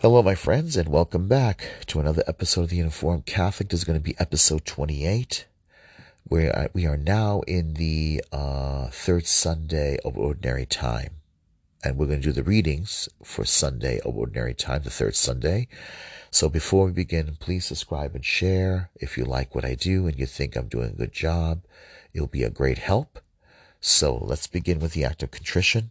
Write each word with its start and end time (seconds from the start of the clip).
Hello, 0.00 0.22
my 0.22 0.36
friends, 0.36 0.76
and 0.76 0.88
welcome 0.88 1.26
back 1.26 1.66
to 1.86 1.98
another 1.98 2.22
episode 2.28 2.60
of 2.60 2.68
The 2.68 2.78
Informed 2.78 3.26
Catholic. 3.26 3.68
This 3.68 3.80
is 3.80 3.84
going 3.84 3.98
to 3.98 4.00
be 4.00 4.14
episode 4.20 4.64
28, 4.64 5.46
where 6.22 6.70
we 6.72 6.86
are 6.86 6.96
now 6.96 7.40
in 7.48 7.74
the 7.74 8.22
uh, 8.30 8.90
third 8.90 9.26
Sunday 9.26 9.98
of 10.04 10.16
Ordinary 10.16 10.66
Time. 10.66 11.16
And 11.82 11.96
we're 11.96 12.06
going 12.06 12.20
to 12.20 12.28
do 12.28 12.32
the 12.32 12.44
readings 12.44 13.08
for 13.24 13.44
Sunday 13.44 13.98
of 14.04 14.16
Ordinary 14.16 14.54
Time, 14.54 14.84
the 14.84 14.90
third 14.90 15.16
Sunday. 15.16 15.66
So 16.30 16.48
before 16.48 16.86
we 16.86 16.92
begin, 16.92 17.36
please 17.40 17.64
subscribe 17.64 18.14
and 18.14 18.24
share. 18.24 18.90
If 19.00 19.18
you 19.18 19.24
like 19.24 19.52
what 19.52 19.64
I 19.64 19.74
do 19.74 20.06
and 20.06 20.16
you 20.16 20.26
think 20.26 20.54
I'm 20.54 20.68
doing 20.68 20.90
a 20.90 20.96
good 20.96 21.12
job, 21.12 21.62
it'll 22.14 22.28
be 22.28 22.44
a 22.44 22.50
great 22.50 22.78
help. 22.78 23.18
So 23.80 24.16
let's 24.16 24.46
begin 24.46 24.78
with 24.78 24.92
the 24.92 25.04
act 25.04 25.24
of 25.24 25.32
contrition. 25.32 25.90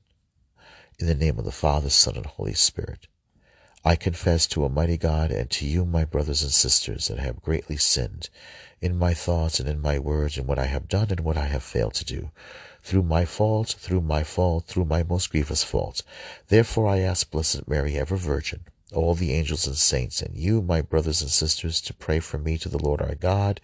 In 0.98 1.08
the 1.08 1.14
name 1.14 1.38
of 1.38 1.44
the 1.44 1.52
Father, 1.52 1.90
Son, 1.90 2.16
and 2.16 2.26
Holy 2.26 2.54
Spirit. 2.54 3.08
I 3.88 3.96
confess 3.96 4.48
to 4.48 4.64
Almighty 4.64 4.98
God 4.98 5.32
and 5.32 5.50
to 5.50 5.66
you, 5.66 5.86
my 5.86 6.04
brothers 6.04 6.44
and 6.44 6.52
sisters, 6.52 7.08
that 7.08 7.20
I 7.20 7.24
have 7.24 7.42
greatly 7.42 7.78
sinned 7.78 8.28
in 8.82 9.00
my 9.00 9.14
thoughts 9.14 9.62
and 9.62 9.70
in 9.70 9.82
my 9.82 9.98
words, 9.98 10.38
in 10.38 10.46
what 10.46 10.60
I 10.60 10.66
have 10.66 10.90
done 10.90 11.08
and 11.10 11.22
what 11.22 11.38
I 11.38 11.46
have 11.46 11.64
failed 11.64 11.94
to 11.94 12.04
do, 12.04 12.32
through 12.84 13.04
my 13.04 13.24
fault, 13.24 13.70
through 13.80 14.02
my 14.02 14.26
fault, 14.26 14.66
through 14.68 14.84
my 14.84 15.04
most 15.04 15.32
grievous 15.32 15.64
fault. 15.64 16.04
Therefore 16.50 16.86
I 16.90 17.00
ask 17.00 17.32
Blessed 17.32 17.66
Mary, 17.70 17.96
ever 17.96 18.18
Virgin, 18.18 18.66
all 18.92 19.14
the 19.16 19.32
angels 19.32 19.66
and 19.66 19.78
saints, 19.78 20.22
and 20.22 20.36
you, 20.36 20.62
my 20.62 20.82
brothers 20.82 21.22
and 21.22 21.32
sisters, 21.32 21.80
to 21.80 21.94
pray 21.94 22.20
for 22.20 22.38
me 22.38 22.58
to 22.58 22.68
the 22.68 22.84
Lord 22.84 23.02
our 23.02 23.16
God. 23.16 23.62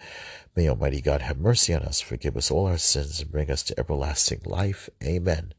May 0.55 0.69
Almighty 0.69 1.01
God 1.01 1.21
have 1.21 1.37
mercy 1.37 1.73
on 1.73 1.81
us, 1.81 1.99
forgive 1.99 2.37
us 2.37 2.49
all 2.49 2.65
our 2.65 2.77
sins, 2.77 3.19
and 3.19 3.29
bring 3.29 3.51
us 3.51 3.61
to 3.63 3.77
everlasting 3.77 4.39
life. 4.45 4.89
Amen. 5.03 5.53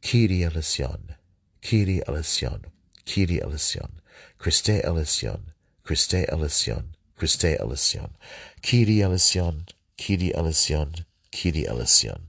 Kyrie 0.00 0.44
eleison, 0.44 1.14
Kyrie 1.60 2.00
eleison. 2.08 2.64
Kyrie 3.04 3.42
eleison, 3.42 4.00
Christe 4.38 4.80
eleison, 4.84 5.52
Christe 5.84 6.26
eleison, 6.28 6.94
Christe 7.16 7.56
eleison, 7.58 8.10
Kyrie 8.62 9.02
eleison, 9.02 9.66
Kyrie 9.96 10.34
eleison, 10.34 10.92
Kyrie 11.32 11.66
eleison. 11.66 12.28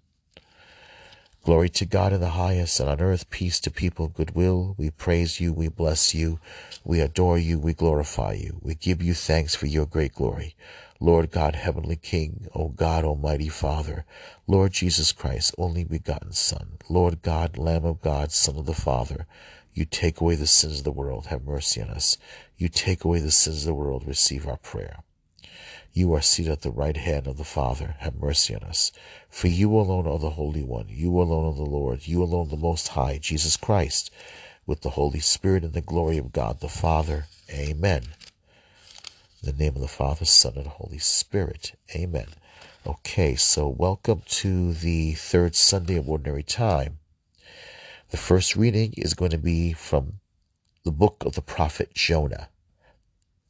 Glory 1.44 1.68
to 1.68 1.86
God 1.86 2.14
in 2.14 2.22
the 2.22 2.30
highest, 2.30 2.80
and 2.80 2.90
on 2.90 3.02
earth 3.02 3.30
peace 3.30 3.60
to 3.60 3.70
people 3.70 4.08
goodwill. 4.08 4.76
We 4.78 4.90
praise 4.90 5.42
you, 5.42 5.52
we 5.52 5.68
bless 5.68 6.16
you, 6.16 6.40
we 6.86 7.02
adore 7.02 7.38
you, 7.38 7.60
we 7.60 7.74
glorify 7.74 8.34
you. 8.34 8.60
We 8.62 8.76
give 8.76 9.04
you 9.04 9.14
thanks 9.14 9.54
for 9.54 9.66
your 9.66 9.86
great 9.86 10.14
glory. 10.14 10.56
Lord 11.02 11.32
God, 11.32 11.56
Heavenly 11.56 11.98
King, 11.98 12.48
O 12.56 12.70
God, 12.70 13.04
Almighty 13.04 13.50
Father, 13.50 14.06
Lord 14.48 14.72
Jesus 14.72 15.12
Christ, 15.12 15.54
only 15.58 15.84
begotten 15.84 16.32
Son, 16.32 16.78
Lord 16.88 17.22
God, 17.22 17.58
Lamb 17.58 17.84
of 17.84 18.02
God, 18.02 18.32
Son 18.32 18.56
of 18.56 18.66
the 18.66 18.74
Father, 18.74 19.28
you 19.74 19.86
take 19.86 20.22
away 20.22 20.36
the 20.36 20.48
sins 20.48 20.80
of 20.80 20.84
the 20.84 20.92
world, 20.92 21.28
have 21.28 21.44
mercy 21.44 21.82
on 21.82 21.90
us. 21.90 22.18
You 22.58 22.70
take 22.70 23.04
away 23.04 23.20
the 23.20 23.32
sins 23.32 23.62
of 23.62 23.66
the 23.66 23.74
world, 23.74 24.08
receive 24.08 24.48
our 24.48 24.58
prayer. 24.58 25.00
You 25.94 26.14
are 26.14 26.22
seated 26.22 26.52
at 26.52 26.62
the 26.62 26.72
right 26.72 26.98
hand 26.98 27.28
of 27.28 27.38
the 27.38 27.44
Father, 27.44 27.96
have 28.00 28.16
mercy 28.16 28.56
on 28.56 28.64
us. 28.64 28.92
For 29.30 29.48
you 29.48 29.76
alone 29.76 30.08
are 30.08 30.20
the 30.20 30.32
Holy 30.32 30.64
One, 30.64 30.88
you 30.90 31.20
alone 31.20 31.54
are 31.54 31.56
the 31.56 31.70
Lord, 31.70 32.08
you 32.08 32.24
alone 32.24 32.50
the 32.50 32.58
Most 32.58 32.90
High, 32.90 33.20
Jesus 33.20 33.58
Christ, 33.58 34.12
with 34.66 34.82
the 34.82 34.92
Holy 34.92 35.20
Spirit 35.20 35.64
and 35.64 35.74
the 35.74 35.82
glory 35.82 36.18
of 36.18 36.32
God 36.32 36.60
the 36.60 36.70
Father. 36.70 37.28
Amen. 37.52 38.04
In 39.44 39.52
the 39.52 39.64
name 39.64 39.76
of 39.76 39.82
the 39.82 39.88
Father, 39.88 40.26
Son, 40.26 40.54
and 40.56 40.68
Holy 40.68 41.00
Spirit. 41.00 41.74
Amen. 41.96 42.28
Okay, 42.88 43.36
so 43.36 43.68
welcome 43.68 44.24
to 44.28 44.74
the 44.74 45.14
third 45.14 45.56
Sunday 45.56 45.96
of 45.96 46.10
Ordinary 46.10 46.44
Time. 46.44 47.00
The 48.14 48.18
first 48.18 48.56
reading 48.56 48.94
is 48.96 49.16
going 49.16 49.32
to 49.32 49.40
be 49.40 49.74
from 49.74 50.20
the 50.84 50.92
book 50.92 51.24
of 51.26 51.34
the 51.34 51.42
prophet 51.42 51.96
Jonah. 51.96 52.50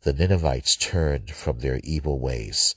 The 0.03 0.14
Ninevites 0.14 0.78
turned 0.78 1.31
from 1.31 1.59
their 1.59 1.81
evil 1.83 2.17
ways. 2.17 2.73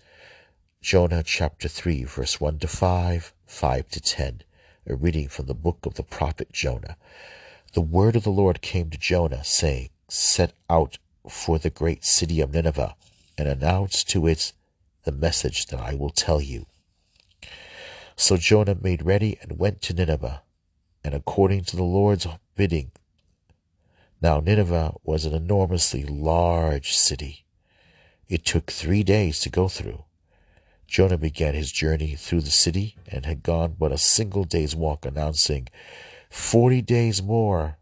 Jonah 0.83 1.23
chapter 1.23 1.69
3, 1.69 2.03
verse 2.03 2.41
1 2.41 2.59
to 2.59 2.67
5, 2.67 3.33
5 3.47 3.89
to 3.89 4.01
10. 4.01 4.43
A 4.89 4.97
reading 4.97 5.29
from 5.29 5.47
the 5.47 5.55
book 5.55 5.87
of 5.87 5.95
the 5.95 6.03
prophet 6.03 6.51
Jonah. 6.53 6.97
The 7.75 7.83
word 7.83 8.17
of 8.17 8.25
the 8.25 8.31
Lord 8.31 8.63
came 8.63 8.91
to 8.91 8.99
Jonah, 8.99 9.45
saying, 9.45 9.91
Set 10.09 10.55
out 10.69 10.99
for 11.29 11.61
the 11.61 11.71
great 11.71 12.05
city 12.05 12.41
of 12.41 12.53
Nineveh, 12.53 12.97
and 13.39 13.47
announce 13.47 14.03
to 14.03 14.27
it 14.27 14.53
the 15.05 15.13
message 15.13 15.67
that 15.67 15.79
I 15.79 15.95
will 15.95 16.11
tell 16.11 16.41
you. 16.41 16.67
So 18.17 18.37
Jonah 18.37 18.75
made 18.75 19.07
ready 19.07 19.39
and 19.41 19.61
went 19.61 19.83
to 19.83 19.95
Nineveh 19.95 20.43
and 21.07 21.15
according 21.15 21.63
to 21.63 21.77
the 21.77 21.85
Lord's 21.85 22.27
bidding. 22.57 22.91
Now, 24.21 24.41
Nineveh 24.41 24.95
was 25.05 25.25
an 25.25 25.35
enormously 25.35 26.03
large 26.03 26.97
city. 26.97 27.45
It 28.29 28.45
took 28.45 28.73
three 28.73 29.05
days 29.05 29.39
to 29.43 29.49
go 29.49 29.69
through. 29.69 30.03
Jonah 30.89 31.17
began 31.17 31.55
his 31.55 31.71
journey 31.71 32.17
through 32.17 32.41
the 32.41 32.51
city 32.51 32.97
and 33.07 33.25
had 33.25 33.45
gone 33.45 33.77
but 33.79 33.93
a 33.93 33.99
single 33.99 34.43
day's 34.43 34.75
walk, 34.75 35.07
announcing, 35.07 35.69
Forty 36.29 36.83
days 36.83 37.23
more, 37.23 37.79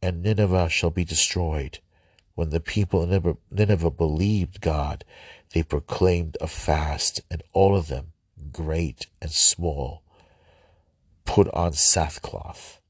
and 0.00 0.22
Nineveh 0.22 0.70
shall 0.70 0.90
be 0.90 1.04
destroyed. 1.04 1.78
When 2.36 2.48
the 2.48 2.60
people 2.60 3.02
of 3.02 3.36
Nineveh 3.50 3.90
believed 3.90 4.62
God, 4.62 5.04
they 5.52 5.62
proclaimed 5.62 6.38
a 6.40 6.46
fast, 6.46 7.20
and 7.30 7.42
all 7.52 7.76
of 7.76 7.88
them, 7.88 8.12
great 8.50 9.08
and 9.20 9.30
small, 9.30 10.02
put 11.24 11.48
on 11.54 11.72
sackcloth. 11.72 12.80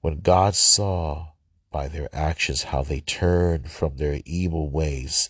When 0.00 0.20
God 0.20 0.54
saw 0.54 1.28
by 1.70 1.88
their 1.88 2.08
actions 2.12 2.64
how 2.64 2.82
they 2.82 3.00
turned 3.00 3.70
from 3.70 3.96
their 3.96 4.20
evil 4.24 4.70
ways, 4.70 5.28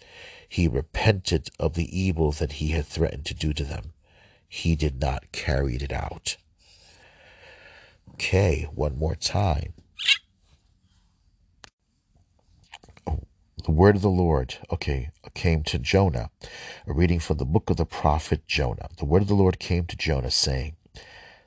he 0.48 0.68
repented 0.68 1.48
of 1.58 1.74
the 1.74 1.98
evil 1.98 2.32
that 2.32 2.52
he 2.52 2.68
had 2.68 2.86
threatened 2.86 3.24
to 3.26 3.34
do 3.34 3.52
to 3.52 3.64
them. 3.64 3.92
He 4.48 4.76
did 4.76 5.00
not 5.00 5.32
carry 5.32 5.76
it 5.76 5.92
out. 5.92 6.36
Okay, 8.14 8.66
one 8.74 8.96
more 8.96 9.14
time. 9.14 9.74
Oh, 13.06 13.20
the 13.64 13.72
word 13.72 13.96
of 13.96 14.02
the 14.02 14.08
Lord, 14.08 14.54
okay, 14.72 15.10
came 15.36 15.62
to 15.64 15.78
Jonah. 15.78 16.30
A 16.86 16.92
reading 16.92 17.20
from 17.20 17.36
the 17.36 17.44
book 17.44 17.68
of 17.68 17.76
the 17.76 17.84
prophet 17.84 18.46
Jonah. 18.48 18.88
The 18.98 19.04
word 19.04 19.22
of 19.22 19.28
the 19.28 19.34
Lord 19.34 19.58
came 19.58 19.84
to 19.84 19.96
Jonah, 19.96 20.30
saying, 20.30 20.76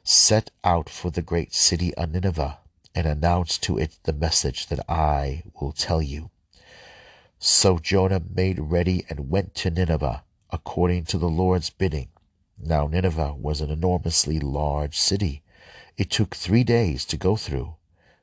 set 0.03 0.51
out 0.63 0.89
for 0.89 1.11
the 1.11 1.21
great 1.21 1.53
city 1.53 1.93
of 1.95 2.11
Nineveh 2.11 2.59
and 2.95 3.05
announce 3.05 3.57
to 3.59 3.77
it 3.77 3.97
the 4.03 4.13
message 4.13 4.67
that 4.67 4.79
I 4.89 5.43
will 5.59 5.71
tell 5.71 6.01
you. 6.01 6.31
So 7.37 7.79
Jonah 7.79 8.21
made 8.33 8.59
ready 8.59 9.05
and 9.09 9.29
went 9.29 9.55
to 9.55 9.69
Nineveh 9.69 10.23
according 10.49 11.05
to 11.05 11.17
the 11.17 11.29
Lord's 11.29 11.69
bidding. 11.69 12.09
Now 12.57 12.87
Nineveh 12.87 13.35
was 13.35 13.61
an 13.61 13.69
enormously 13.69 14.39
large 14.39 14.97
city. 14.97 15.43
It 15.97 16.09
took 16.09 16.35
three 16.35 16.63
days 16.63 17.05
to 17.05 17.17
go 17.17 17.35
through. 17.35 17.75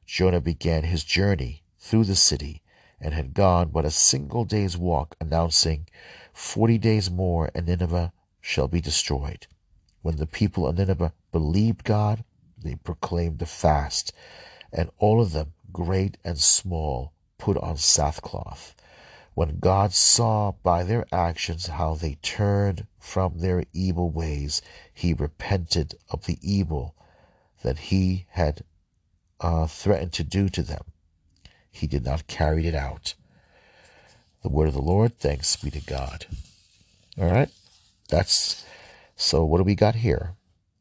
Jonah 0.05 0.41
began 0.41 0.85
his 0.85 1.05
journey 1.05 1.63
through 1.79 2.05
the 2.05 2.17
city 2.17 2.63
and 3.01 3.15
had 3.15 3.35
gone 3.35 3.69
but 3.69 3.85
a 3.85 3.91
single 3.91 4.45
day's 4.45 4.77
walk, 4.77 5.17
announcing, 5.21 5.87
Forty 6.33 6.77
days 6.77 7.11
more 7.11 7.51
and 7.55 7.67
Nineveh 7.67 8.13
shall 8.43 8.69
be 8.69 8.83
destroyed. 8.83 9.47
When 10.07 10.19
the 10.19 10.27
people 10.29 10.69
of 10.69 10.79
Nineveh 10.79 11.13
believed 11.33 11.83
God, 11.83 12.23
they 12.57 12.77
proclaimed 12.77 13.43
a 13.43 13.45
fast, 13.45 14.13
and 14.73 14.89
all 14.99 15.21
of 15.21 15.33
them, 15.33 15.55
great 15.73 16.17
and 16.23 16.39
small, 16.39 17.13
put 17.39 17.57
on 17.57 17.77
sackcloth. 17.77 18.77
When 19.35 19.59
God 19.59 19.93
saw 19.93 20.53
by 20.63 20.85
their 20.85 21.07
actions 21.11 21.67
how 21.67 21.95
they 21.95 22.19
turned 22.23 22.87
from 23.01 23.41
their 23.41 23.65
evil 23.73 24.09
ways, 24.09 24.63
he 24.95 25.13
repented 25.13 25.97
of 26.09 26.27
the 26.27 26.39
evil 26.41 26.95
that 27.65 27.91
he 27.91 28.27
had 28.29 28.63
uh, 29.41 29.67
threatened 29.67 30.13
to 30.13 30.23
do 30.23 30.49
to 30.51 30.63
them. 30.63 30.85
He 31.69 31.89
did 31.89 32.05
not 32.05 32.29
carry 32.29 32.69
it 32.69 32.77
out. 32.77 33.15
The 34.45 34.51
word 34.51 34.69
of 34.69 34.75
the 34.75 34.81
Lord, 34.81 35.19
thanks 35.19 35.57
be 35.57 35.73
to 35.73 35.81
God. 35.81 36.27
All 37.19 37.29
right, 37.29 37.51
that's 38.09 38.66
so 39.27 39.45
what 39.45 39.59
do 39.59 39.65
we 39.65 39.75
got 39.75 39.97
here? 39.97 40.37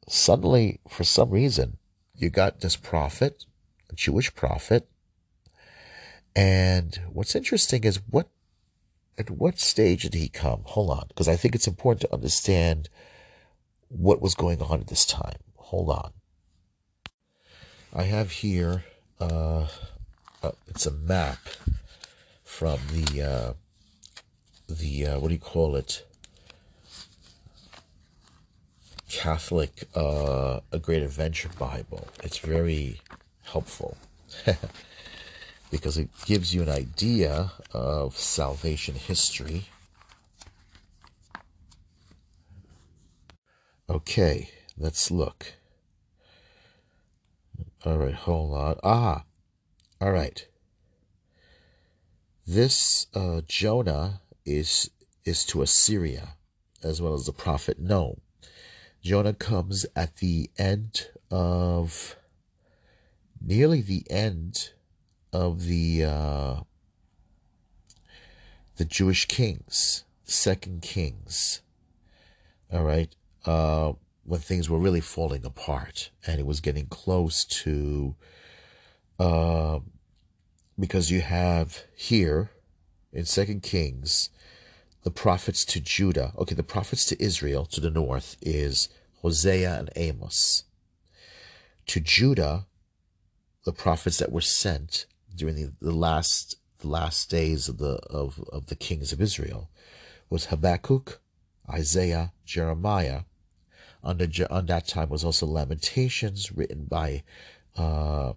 Suddenly, 0.07 0.79
for 0.87 1.03
some 1.03 1.31
reason, 1.31 1.77
you 2.15 2.29
got 2.29 2.59
this 2.59 2.75
prophet, 2.75 3.43
a 3.89 3.95
Jewish 3.95 4.35
prophet. 4.35 4.87
And 6.35 6.99
what's 7.11 7.35
interesting 7.35 7.83
is 7.85 7.99
what 8.07 8.29
at 9.17 9.31
what 9.31 9.57
stage 9.57 10.03
did 10.03 10.13
he 10.13 10.29
come? 10.29 10.61
Hold 10.65 10.91
on, 10.91 11.05
because 11.07 11.27
I 11.27 11.35
think 11.35 11.55
it's 11.55 11.65
important 11.65 12.01
to 12.01 12.13
understand 12.13 12.87
what 13.87 14.21
was 14.21 14.35
going 14.35 14.61
on 14.61 14.79
at 14.79 14.87
this 14.89 15.07
time. 15.07 15.39
Hold 15.55 15.89
on. 15.89 16.11
I 17.95 18.03
have 18.03 18.29
here, 18.29 18.83
uh, 19.19 19.69
uh 20.43 20.51
it's 20.67 20.85
a 20.85 20.91
map 20.91 21.39
from 22.43 22.77
the, 22.91 23.23
uh, 23.23 23.53
the, 24.69 25.07
uh, 25.07 25.19
what 25.19 25.29
do 25.29 25.33
you 25.33 25.39
call 25.39 25.75
it? 25.75 26.05
Catholic 29.09 29.87
uh, 29.95 30.59
A 30.71 30.79
Great 30.79 31.03
Adventure 31.03 31.49
Bible. 31.59 32.07
It's 32.23 32.39
very 32.39 33.01
helpful. 33.43 33.97
because 35.71 35.97
it 35.97 36.09
gives 36.25 36.53
you 36.53 36.61
an 36.61 36.69
idea 36.69 37.51
of 37.73 38.17
salvation 38.17 38.95
history. 38.95 39.65
Okay, 43.89 44.49
let's 44.77 45.11
look. 45.11 45.53
All 47.83 47.97
right, 47.97 48.13
hold 48.13 48.53
on. 48.53 48.79
Ah, 48.83 49.23
all 50.01 50.11
right. 50.11 50.47
This 52.47 53.07
uh, 53.13 53.41
Jonah 53.47 54.21
is 54.45 54.89
is 55.23 55.45
to 55.47 55.61
Assyria, 55.61 56.35
as 56.83 57.01
well 57.01 57.13
as 57.13 57.25
the 57.25 57.33
prophet 57.33 57.79
Nahum. 57.79 58.21
Jonah 59.05 59.35
comes 59.35 59.85
at 59.95 60.15
the 60.15 60.49
end 60.57 61.09
of 61.29 62.15
nearly 63.39 63.79
the 63.79 64.03
end 64.09 64.71
of 65.31 65.65
the 65.65 66.03
uh, 66.03 66.61
the 68.77 68.85
Jewish 68.85 69.27
kings, 69.27 70.05
Second 70.23 70.81
Kings. 70.81 71.61
All 72.73 72.83
right, 72.83 73.15
uh, 73.45 73.93
when 74.23 74.39
things 74.39 74.71
were 74.71 74.79
really 74.79 75.01
falling 75.01 75.45
apart, 75.45 76.09
and 76.25 76.39
it 76.39 76.47
was 76.47 76.59
getting 76.59 76.87
close 76.87 77.45
to, 77.45 78.15
uh, 79.19 79.81
because 80.79 81.11
you 81.11 81.21
have 81.21 81.83
here 81.95 82.49
in 83.13 83.25
Second 83.25 83.61
Kings, 83.61 84.31
the 85.05 85.11
prophets 85.11 85.63
to 85.63 85.79
Judah. 85.79 86.33
Okay, 86.35 86.55
the 86.55 86.63
prophets 86.63 87.05
to 87.05 87.23
Israel 87.23 87.65
to 87.67 87.79
the 87.79 87.91
north 87.91 88.35
is 88.41 88.89
Hosea 89.21 89.77
and 89.77 89.91
Amos. 89.95 90.63
To 91.85 91.99
Judah, 91.99 92.65
the 93.65 93.71
prophets 93.71 94.17
that 94.17 94.31
were 94.31 94.41
sent 94.41 95.05
during 95.33 95.55
the, 95.55 95.71
the 95.79 95.91
last 95.91 96.57
the 96.79 96.87
last 96.87 97.29
days 97.29 97.69
of 97.69 97.77
the 97.77 97.99
of, 98.09 98.43
of 98.51 98.65
the 98.65 98.75
kings 98.75 99.13
of 99.13 99.21
Israel 99.21 99.69
was 100.31 100.47
Habakkuk, 100.47 101.21
Isaiah, 101.69 102.33
Jeremiah. 102.43 103.21
Under 104.03 104.27
on 104.49 104.65
that 104.65 104.87
time 104.87 105.09
was 105.09 105.23
also 105.23 105.45
Lamentations 105.45 106.51
written 106.51 106.85
by 106.85 107.21
uh, 107.77 108.33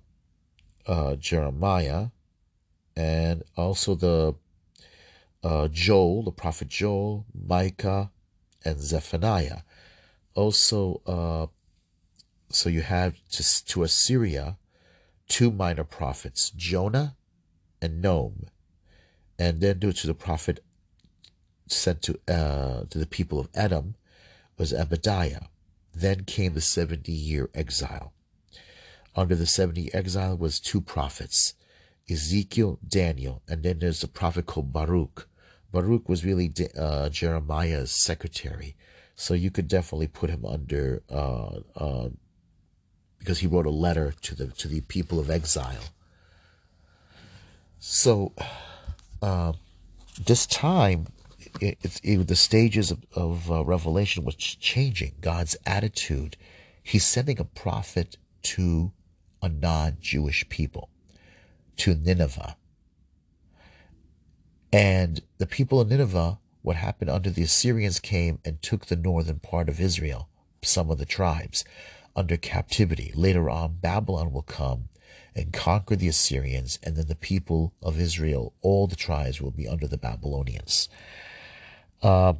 uh, 0.86 1.16
Jeremiah, 1.16 2.08
and 2.94 3.42
also 3.56 3.94
the 3.94 4.34
uh, 5.42 5.68
Joel, 5.68 6.22
the 6.22 6.32
prophet 6.32 6.68
Joel, 6.68 7.26
Micah, 7.34 8.10
and 8.64 8.80
Zephaniah. 8.80 9.60
Also, 10.34 11.02
uh, 11.06 11.46
so 12.50 12.68
you 12.68 12.82
have 12.82 13.14
to, 13.30 13.64
to 13.66 13.82
Assyria 13.82 14.56
two 15.28 15.50
minor 15.50 15.84
prophets, 15.84 16.50
Jonah 16.50 17.16
and 17.80 18.00
Nahum, 18.02 18.46
and 19.38 19.60
then 19.60 19.78
due 19.78 19.92
to 19.92 20.06
the 20.06 20.14
prophet 20.14 20.60
sent 21.66 22.02
to 22.02 22.18
uh, 22.26 22.84
to 22.88 22.98
the 22.98 23.06
people 23.06 23.38
of 23.38 23.48
Edom 23.54 23.94
was 24.56 24.72
Obadiah. 24.72 25.42
Then 25.94 26.24
came 26.24 26.54
the 26.54 26.60
seventy 26.60 27.12
year 27.12 27.50
exile. 27.54 28.12
Under 29.14 29.34
the 29.34 29.46
seventy 29.46 29.92
exile 29.92 30.36
was 30.36 30.60
two 30.60 30.80
prophets, 30.80 31.54
Ezekiel, 32.10 32.78
Daniel, 32.86 33.42
and 33.48 33.62
then 33.62 33.78
there's 33.78 34.02
a 34.02 34.08
prophet 34.08 34.46
called 34.46 34.72
Baruch. 34.72 35.28
Baruch 35.72 36.08
was 36.08 36.24
really 36.24 36.52
uh, 36.76 37.08
Jeremiah's 37.10 37.90
secretary, 37.90 38.74
so 39.14 39.34
you 39.34 39.50
could 39.50 39.68
definitely 39.68 40.08
put 40.08 40.30
him 40.30 40.44
under 40.44 41.02
uh, 41.10 41.60
uh, 41.76 42.08
because 43.18 43.40
he 43.40 43.46
wrote 43.46 43.66
a 43.66 43.70
letter 43.70 44.14
to 44.22 44.34
the 44.34 44.46
to 44.46 44.68
the 44.68 44.80
people 44.82 45.18
of 45.18 45.30
exile. 45.30 45.84
So, 47.80 48.32
uh, 49.22 49.52
this 50.24 50.46
time, 50.46 51.06
it, 51.60 51.78
it, 51.82 52.00
it, 52.02 52.28
the 52.28 52.36
stages 52.36 52.90
of, 52.90 53.04
of 53.14 53.50
uh, 53.50 53.64
Revelation 53.64 54.24
was 54.24 54.34
changing. 54.34 55.14
God's 55.20 55.56
attitude. 55.64 56.36
He's 56.82 57.06
sending 57.06 57.38
a 57.38 57.44
prophet 57.44 58.16
to 58.42 58.92
a 59.42 59.48
non-Jewish 59.48 60.48
people, 60.48 60.88
to 61.78 61.94
Nineveh, 61.94 62.56
and 64.72 65.22
the 65.38 65.46
people 65.46 65.80
of 65.80 65.88
Nineveh. 65.88 66.38
What 66.62 66.76
happened 66.76 67.08
under 67.08 67.30
the 67.30 67.44
Assyrians 67.44 67.98
came 68.00 68.40
and 68.44 68.60
took 68.60 68.86
the 68.86 68.96
northern 68.96 69.38
part 69.38 69.68
of 69.68 69.80
Israel, 69.80 70.28
some 70.62 70.90
of 70.90 70.98
the 70.98 71.06
tribes 71.06 71.64
under 72.14 72.36
captivity. 72.36 73.12
Later 73.14 73.48
on, 73.48 73.78
Babylon 73.80 74.32
will 74.32 74.42
come 74.42 74.88
and 75.34 75.52
conquer 75.52 75.94
the 75.94 76.08
Assyrians, 76.08 76.78
and 76.82 76.96
then 76.96 77.06
the 77.06 77.14
people 77.14 77.72
of 77.80 78.00
Israel, 78.00 78.52
all 78.60 78.88
the 78.88 78.96
tribes, 78.96 79.40
will 79.40 79.52
be 79.52 79.68
under 79.68 79.86
the 79.86 79.96
Babylonians. 79.96 80.88
Uh, 82.02 82.34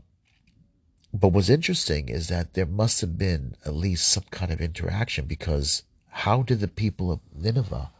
but 1.14 1.28
what's 1.28 1.48
interesting 1.48 2.08
is 2.08 2.28
that 2.28 2.54
there 2.54 2.66
must 2.66 3.00
have 3.00 3.16
been 3.16 3.54
at 3.64 3.74
least 3.74 4.08
some 4.08 4.24
kind 4.30 4.50
of 4.50 4.60
interaction 4.60 5.26
because 5.26 5.84
how 6.08 6.42
did 6.42 6.60
the 6.60 6.68
people 6.68 7.10
of 7.10 7.20
Nineveh 7.34 7.90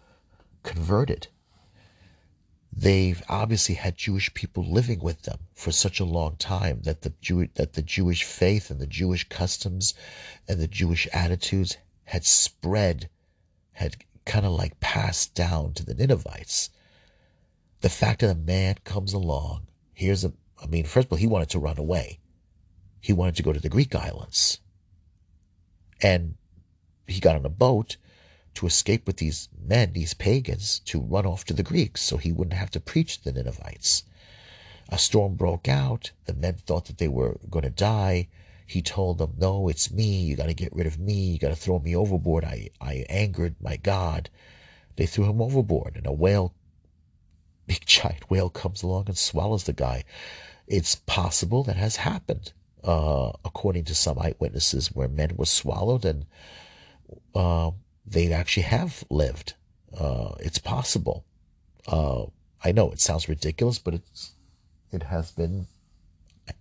converted? 0.75 1.29
they've 2.81 3.23
obviously 3.29 3.75
had 3.75 3.97
Jewish 3.97 4.33
people 4.35 4.65
living 4.65 5.01
with 5.01 5.23
them 5.23 5.41
for 5.55 5.73
such 5.73 5.99
a 5.99 6.05
long 6.05 6.37
time 6.37 6.81
that 6.85 7.03
the 7.03 7.13
Jew 7.21 7.49
that 7.55 7.73
the 7.73 7.83
Jewish 7.83 8.23
faith 8.23 8.71
and 8.71 8.81
the 8.81 8.87
Jewish 8.87 9.29
customs 9.29 9.95
and 10.47 10.61
the 10.61 10.69
Jewish 10.69 11.09
attitudes 11.13 11.77
had 12.05 12.25
spread, 12.25 13.09
had 13.73 13.97
kind 14.25 14.47
of 14.47 14.53
like 14.53 14.81
passed 14.81 15.35
down 15.35 15.73
to 15.75 15.85
the 15.85 15.95
Ninevites. 15.95 16.71
The 17.81 17.89
fact 17.89 18.21
that 18.21 18.31
a 18.31 18.35
man 18.35 18.77
comes 18.85 19.13
along, 19.13 19.67
here's 19.95 20.25
a 20.25 20.33
I 20.63 20.67
mean, 20.67 20.85
first 20.85 21.07
of 21.07 21.13
all, 21.13 21.19
he 21.19 21.27
wanted 21.27 21.51
to 21.51 21.59
run 21.59 21.79
away. 21.79 22.19
He 23.01 23.13
wanted 23.13 23.37
to 23.37 23.43
go 23.43 23.53
to 23.53 23.61
the 23.61 23.69
Greek 23.69 23.95
islands. 23.95 24.59
And 26.03 26.35
he 27.07 27.21
got 27.21 27.37
on 27.37 27.47
a 27.47 27.51
boat 27.51 27.97
to 28.59 28.67
escape 28.67 29.07
with 29.07 29.19
these 29.19 29.49
men, 29.57 29.93
these 29.93 30.15
pagans, 30.15 30.81
to 30.81 31.01
run 31.01 31.25
off 31.25 31.45
to 31.45 31.55
the 31.55 31.63
Greeks 31.63 32.03
so 32.03 32.17
he 32.17 32.33
wouldn't 32.33 32.59
have 32.59 32.73
to 32.73 32.81
preach 32.81 33.19
to 33.19 33.31
the 33.31 33.33
Ninevites. 33.33 34.03
A 34.89 34.99
storm 34.99 35.37
broke 35.37 35.69
out. 35.69 36.11
The 36.25 36.35
men 36.35 36.55
thought 36.55 36.87
that 36.87 36.99
they 36.99 37.07
were 37.07 37.39
going 37.49 37.63
to 37.63 37.71
die. 37.71 38.27
He 38.67 38.83
told 38.83 39.19
them, 39.19 39.35
No, 39.39 39.69
it's 39.69 39.93
me. 39.93 40.23
You 40.23 40.35
got 40.35 40.49
to 40.49 40.55
get 40.55 40.75
rid 40.75 40.89
of 40.89 40.99
me. 40.99 41.13
You 41.13 41.39
got 41.39 41.51
to 41.51 41.57
throw 41.57 41.79
me 41.79 41.95
overboard. 41.95 42.45
I, 42.45 42.71
I 42.81 43.07
angered 43.09 43.55
my 43.61 43.77
God. 43.77 44.29
They 44.97 45.07
threw 45.07 45.27
him 45.27 45.41
overboard, 45.41 45.95
and 45.95 46.07
a 46.09 46.13
whale, 46.13 46.53
big 47.69 47.83
giant 47.87 48.29
whale, 48.29 48.51
comes 48.51 48.83
along 48.83 49.05
and 49.07 49.17
swallows 49.17 49.65
the 49.65 49.73
guy. 49.73 50.03
It's 50.67 50.97
possible 50.97 51.63
that 51.63 51.77
has 51.77 51.95
happened, 51.95 52.53
uh, 52.83 53.31
according 53.45 53.85
to 53.85 53.95
some 53.95 54.19
eyewitnesses, 54.19 54.89
where 54.89 55.07
men 55.07 55.37
were 55.37 55.47
swallowed 55.47 56.05
and 56.05 56.27
uh, 57.37 57.71
they 58.11 58.33
actually 58.33 58.65
have 58.65 59.05
lived. 59.11 59.55
Uh, 59.97 60.35
it's 60.41 60.59
possible. 60.59 61.25
Uh, 61.87 62.27
I 62.65 62.73
know 62.73 62.91
it 62.91 63.01
sounds 63.01 63.29
ridiculous, 63.29 63.79
but 63.79 63.95
it's 63.95 64.33
it 64.91 65.05
has 65.05 65.31
been 65.31 65.67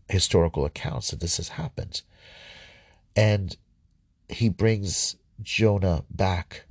historical 0.09 0.65
accounts 0.65 1.11
that 1.11 1.19
this 1.19 1.37
has 1.37 1.49
happened. 1.49 2.01
And 3.15 3.55
he 4.29 4.49
brings 4.49 5.15
Jonah 5.41 6.03
back, 6.09 6.65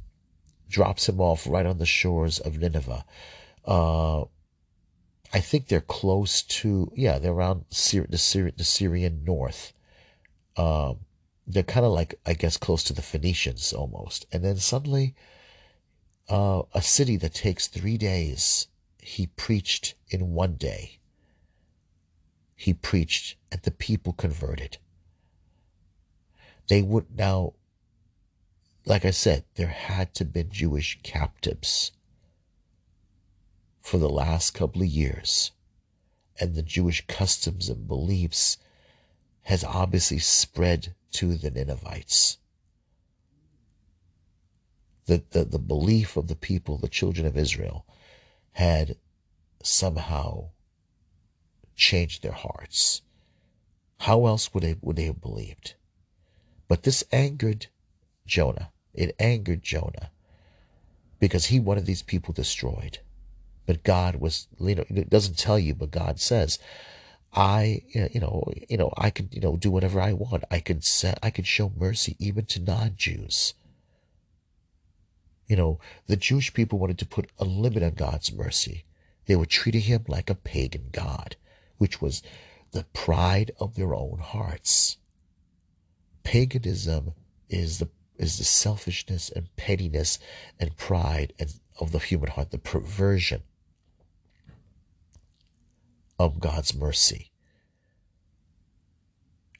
drops 0.68 1.08
him 1.08 1.20
off 1.20 1.46
right 1.46 1.66
on 1.66 1.78
the 1.78 1.86
shores 1.86 2.38
of 2.38 2.58
Nineveh. 2.58 3.04
Uh, 3.64 4.22
I 5.32 5.40
think 5.40 5.68
they're 5.68 5.80
close 5.80 6.42
to, 6.42 6.92
yeah, 6.94 7.18
they're 7.18 7.32
around 7.32 7.64
Syri- 7.70 8.10
the, 8.10 8.16
Syri- 8.16 8.56
the 8.56 8.64
Syrian 8.64 9.24
north. 9.24 9.72
Um, 10.56 11.00
they're 11.46 11.62
kind 11.62 11.86
of 11.86 11.92
like, 11.92 12.18
I 12.26 12.34
guess, 12.34 12.56
close 12.56 12.82
to 12.84 12.92
the 12.92 13.02
Phoenicians 13.02 13.72
almost. 13.72 14.26
And 14.32 14.44
then 14.44 14.56
suddenly, 14.56 15.14
uh, 16.28 16.62
a 16.74 16.82
city 16.82 17.16
that 17.18 17.34
takes 17.34 17.68
three 17.68 17.96
days, 17.96 18.66
he 19.00 19.28
preached 19.28 19.94
in 20.08 20.32
one 20.32 20.54
day. 20.54 20.98
He 22.56 22.74
preached, 22.74 23.36
and 23.52 23.62
the 23.62 23.70
people 23.70 24.12
converted. 24.12 24.78
They 26.68 26.82
would 26.82 27.16
now, 27.16 27.52
like 28.84 29.04
I 29.04 29.10
said, 29.10 29.44
there 29.54 29.68
had 29.68 30.14
to 30.14 30.24
be 30.24 30.42
Jewish 30.42 30.98
captives 31.04 31.92
for 33.80 33.98
the 33.98 34.08
last 34.08 34.50
couple 34.50 34.82
of 34.82 34.88
years. 34.88 35.52
And 36.40 36.54
the 36.54 36.62
Jewish 36.62 37.06
customs 37.06 37.68
and 37.68 37.86
beliefs 37.86 38.58
has 39.42 39.62
obviously 39.62 40.18
spread 40.18 40.95
to 41.12 41.36
the 41.36 41.50
Ninevites. 41.50 42.38
The, 45.06 45.22
the, 45.30 45.44
the 45.44 45.58
belief 45.58 46.16
of 46.16 46.26
the 46.26 46.34
people, 46.36 46.78
the 46.78 46.88
children 46.88 47.26
of 47.26 47.36
Israel, 47.36 47.86
had 48.52 48.96
somehow 49.62 50.50
changed 51.76 52.22
their 52.22 52.32
hearts. 52.32 53.02
How 54.00 54.26
else 54.26 54.52
would 54.52 54.62
they, 54.62 54.76
would 54.80 54.96
they 54.96 55.04
have 55.04 55.20
believed? 55.20 55.74
But 56.68 56.82
this 56.82 57.04
angered 57.12 57.68
Jonah. 58.26 58.70
It 58.92 59.14
angered 59.18 59.62
Jonah 59.62 60.10
because 61.20 61.46
he 61.46 61.60
wanted 61.60 61.86
these 61.86 62.02
people 62.02 62.32
destroyed. 62.34 62.98
But 63.66 63.82
God 63.82 64.16
was, 64.16 64.48
you 64.60 64.74
know, 64.74 64.84
it 64.88 65.10
doesn't 65.10 65.38
tell 65.38 65.58
you, 65.58 65.74
but 65.74 65.90
God 65.90 66.20
says, 66.20 66.58
I, 67.36 67.82
you 67.90 68.18
know, 68.18 68.50
you 68.68 68.78
know, 68.78 68.92
I 68.96 69.10
could, 69.10 69.28
you 69.34 69.42
know, 69.42 69.56
do 69.56 69.70
whatever 69.70 70.00
I 70.00 70.14
want. 70.14 70.44
I 70.50 70.58
could 70.60 70.82
set, 70.82 71.18
I 71.22 71.28
could 71.30 71.46
show 71.46 71.70
mercy 71.76 72.16
even 72.18 72.46
to 72.46 72.60
non-Jews. 72.60 73.52
You 75.46 75.56
know, 75.56 75.78
the 76.06 76.16
Jewish 76.16 76.54
people 76.54 76.78
wanted 76.78 76.98
to 76.98 77.06
put 77.06 77.30
a 77.38 77.44
limit 77.44 77.82
on 77.82 77.90
God's 77.90 78.32
mercy. 78.32 78.84
They 79.26 79.36
were 79.36 79.46
treating 79.46 79.82
him 79.82 80.04
like 80.08 80.30
a 80.30 80.34
pagan 80.34 80.88
God, 80.92 81.36
which 81.76 82.00
was 82.00 82.22
the 82.72 82.84
pride 82.94 83.52
of 83.60 83.74
their 83.74 83.94
own 83.94 84.18
hearts. 84.18 84.96
Paganism 86.24 87.12
is 87.48 87.78
the 87.78 87.88
is 88.18 88.38
the 88.38 88.44
selfishness 88.44 89.28
and 89.28 89.54
pettiness 89.56 90.18
and 90.58 90.74
pride 90.78 91.34
and 91.38 91.52
of 91.78 91.92
the 91.92 91.98
human 91.98 92.30
heart, 92.30 92.50
the 92.50 92.58
perversion 92.58 93.42
of 96.18 96.40
God's 96.40 96.74
mercy. 96.74 97.30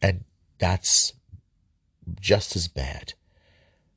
And 0.01 0.25
that's 0.59 1.13
just 2.21 2.57
as 2.57 2.69
bad. 2.69 3.15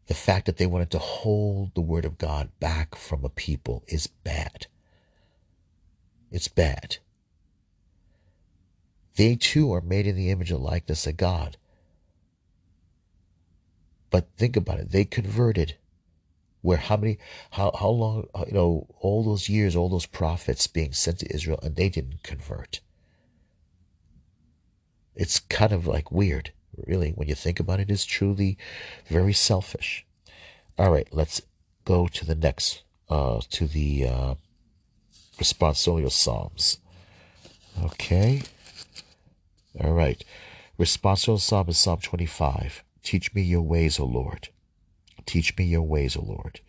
The 0.07 0.13
fact 0.13 0.47
that 0.47 0.57
they 0.57 0.65
wanted 0.65 0.89
to 0.91 0.99
hold 0.99 1.75
the 1.75 1.81
word 1.81 2.05
of 2.05 2.17
God 2.17 2.49
back 2.59 2.95
from 2.95 3.23
a 3.23 3.29
people 3.29 3.83
is 3.87 4.07
bad. 4.07 4.67
It's 6.31 6.47
bad. 6.47 6.97
They 9.15 9.35
too 9.35 9.73
are 9.73 9.81
made 9.81 10.07
in 10.07 10.15
the 10.15 10.31
image 10.31 10.51
and 10.51 10.61
likeness 10.61 11.05
of 11.05 11.17
God. 11.17 11.57
But 14.09 14.29
think 14.37 14.55
about 14.55 14.79
it. 14.79 14.91
They 14.91 15.05
converted. 15.05 15.75
Where 16.61 16.77
how 16.77 16.97
many, 16.97 17.17
how, 17.51 17.71
how 17.79 17.89
long, 17.89 18.27
uh, 18.35 18.45
you 18.47 18.53
know, 18.53 18.87
all 18.99 19.23
those 19.23 19.47
years, 19.47 19.75
all 19.75 19.89
those 19.89 20.05
prophets 20.05 20.67
being 20.67 20.91
sent 20.91 21.19
to 21.19 21.33
Israel 21.33 21.59
and 21.63 21.75
they 21.75 21.89
didn't 21.89 22.23
convert. 22.23 22.81
It's 25.15 25.39
kind 25.39 25.71
of 25.71 25.87
like 25.87 26.11
weird, 26.11 26.51
really, 26.85 27.11
when 27.11 27.27
you 27.27 27.35
think 27.35 27.59
about 27.59 27.79
it. 27.79 27.89
It's 27.89 28.05
truly 28.05 28.57
very 29.07 29.33
selfish. 29.33 30.05
All 30.77 30.91
right, 30.91 31.07
let's 31.11 31.41
go 31.85 32.07
to 32.07 32.25
the 32.25 32.35
next, 32.35 32.83
uh, 33.09 33.41
to 33.49 33.67
the 33.67 34.07
uh, 34.07 34.35
responsorial 35.37 36.11
psalms. 36.11 36.79
Okay. 37.83 38.43
All 39.81 39.93
right. 39.93 40.23
Responsorial 40.77 41.39
psalm 41.39 41.69
is 41.69 41.77
Psalm 41.77 41.99
25. 41.99 42.83
Teach 43.03 43.33
me 43.33 43.41
your 43.41 43.61
ways, 43.61 43.99
O 43.99 44.05
Lord. 44.05 44.49
Teach 45.29 45.55
me 45.57 45.65
your 45.65 45.83
ways, 45.83 46.17
O 46.17 46.21
Lord. 46.21 46.59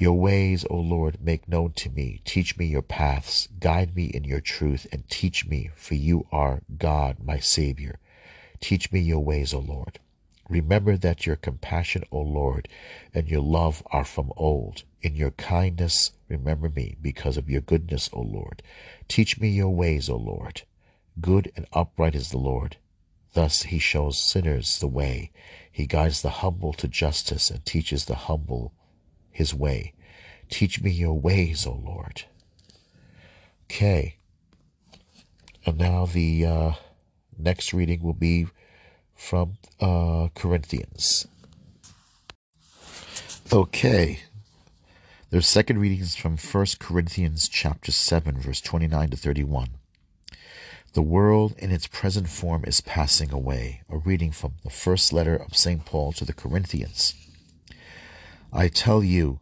Your 0.00 0.18
ways, 0.18 0.64
O 0.68 0.74
Lord, 0.74 1.18
make 1.22 1.46
known 1.46 1.70
to 1.74 1.88
me. 1.88 2.20
Teach 2.24 2.58
me 2.58 2.66
your 2.66 2.82
paths. 2.82 3.46
Guide 3.60 3.94
me 3.94 4.06
in 4.06 4.24
your 4.24 4.40
truth 4.40 4.88
and 4.90 5.08
teach 5.08 5.46
me, 5.46 5.70
for 5.76 5.94
you 5.94 6.26
are 6.32 6.62
God, 6.78 7.18
my 7.24 7.38
Savior. 7.38 8.00
Teach 8.58 8.90
me 8.90 8.98
your 8.98 9.20
ways, 9.20 9.54
O 9.54 9.60
Lord. 9.60 10.00
Remember 10.48 10.96
that 10.96 11.26
your 11.26 11.36
compassion, 11.36 12.02
O 12.10 12.18
Lord, 12.18 12.66
and 13.14 13.28
your 13.28 13.40
love 13.40 13.84
are 13.92 14.04
from 14.04 14.32
old. 14.36 14.82
In 15.00 15.14
your 15.14 15.30
kindness, 15.30 16.10
remember 16.28 16.70
me 16.70 16.96
because 17.00 17.36
of 17.36 17.48
your 17.48 17.60
goodness, 17.60 18.10
O 18.12 18.20
Lord. 18.20 18.64
Teach 19.06 19.38
me 19.38 19.48
your 19.48 19.70
ways, 19.70 20.10
O 20.10 20.16
Lord. 20.16 20.62
Good 21.20 21.52
and 21.54 21.66
upright 21.72 22.16
is 22.16 22.30
the 22.30 22.38
Lord. 22.38 22.78
Thus 23.32 23.62
he 23.64 23.78
shows 23.78 24.18
sinners 24.18 24.78
the 24.80 24.88
way. 24.88 25.30
He 25.70 25.86
guides 25.86 26.22
the 26.22 26.30
humble 26.30 26.72
to 26.74 26.88
justice 26.88 27.50
and 27.50 27.64
teaches 27.64 28.04
the 28.04 28.14
humble 28.14 28.72
his 29.30 29.54
way. 29.54 29.94
Teach 30.48 30.82
me 30.82 30.90
your 30.90 31.18
ways, 31.18 31.66
O 31.66 31.72
Lord. 31.72 32.24
Okay. 33.66 34.16
And 35.64 35.78
now 35.78 36.06
the 36.06 36.44
uh, 36.44 36.72
next 37.38 37.72
reading 37.72 38.02
will 38.02 38.14
be 38.14 38.48
from 39.14 39.58
uh, 39.80 40.28
Corinthians. 40.34 41.28
Okay. 43.52 44.20
Their 45.30 45.40
second 45.40 45.78
reading 45.78 46.00
is 46.00 46.16
from 46.16 46.36
1 46.36 46.66
Corinthians 46.80 47.48
chapter 47.48 47.92
7, 47.92 48.40
verse 48.40 48.60
29 48.60 49.10
to 49.10 49.16
31. 49.16 49.68
The 50.92 51.02
world 51.02 51.54
in 51.56 51.70
its 51.70 51.86
present 51.86 52.28
form 52.28 52.64
is 52.66 52.80
passing 52.80 53.32
away. 53.32 53.82
A 53.88 53.98
reading 53.98 54.32
from 54.32 54.54
the 54.64 54.70
first 54.70 55.12
letter 55.12 55.36
of 55.36 55.56
St. 55.56 55.84
Paul 55.84 56.12
to 56.14 56.24
the 56.24 56.32
Corinthians. 56.32 57.14
I 58.52 58.66
tell 58.66 59.04
you, 59.04 59.38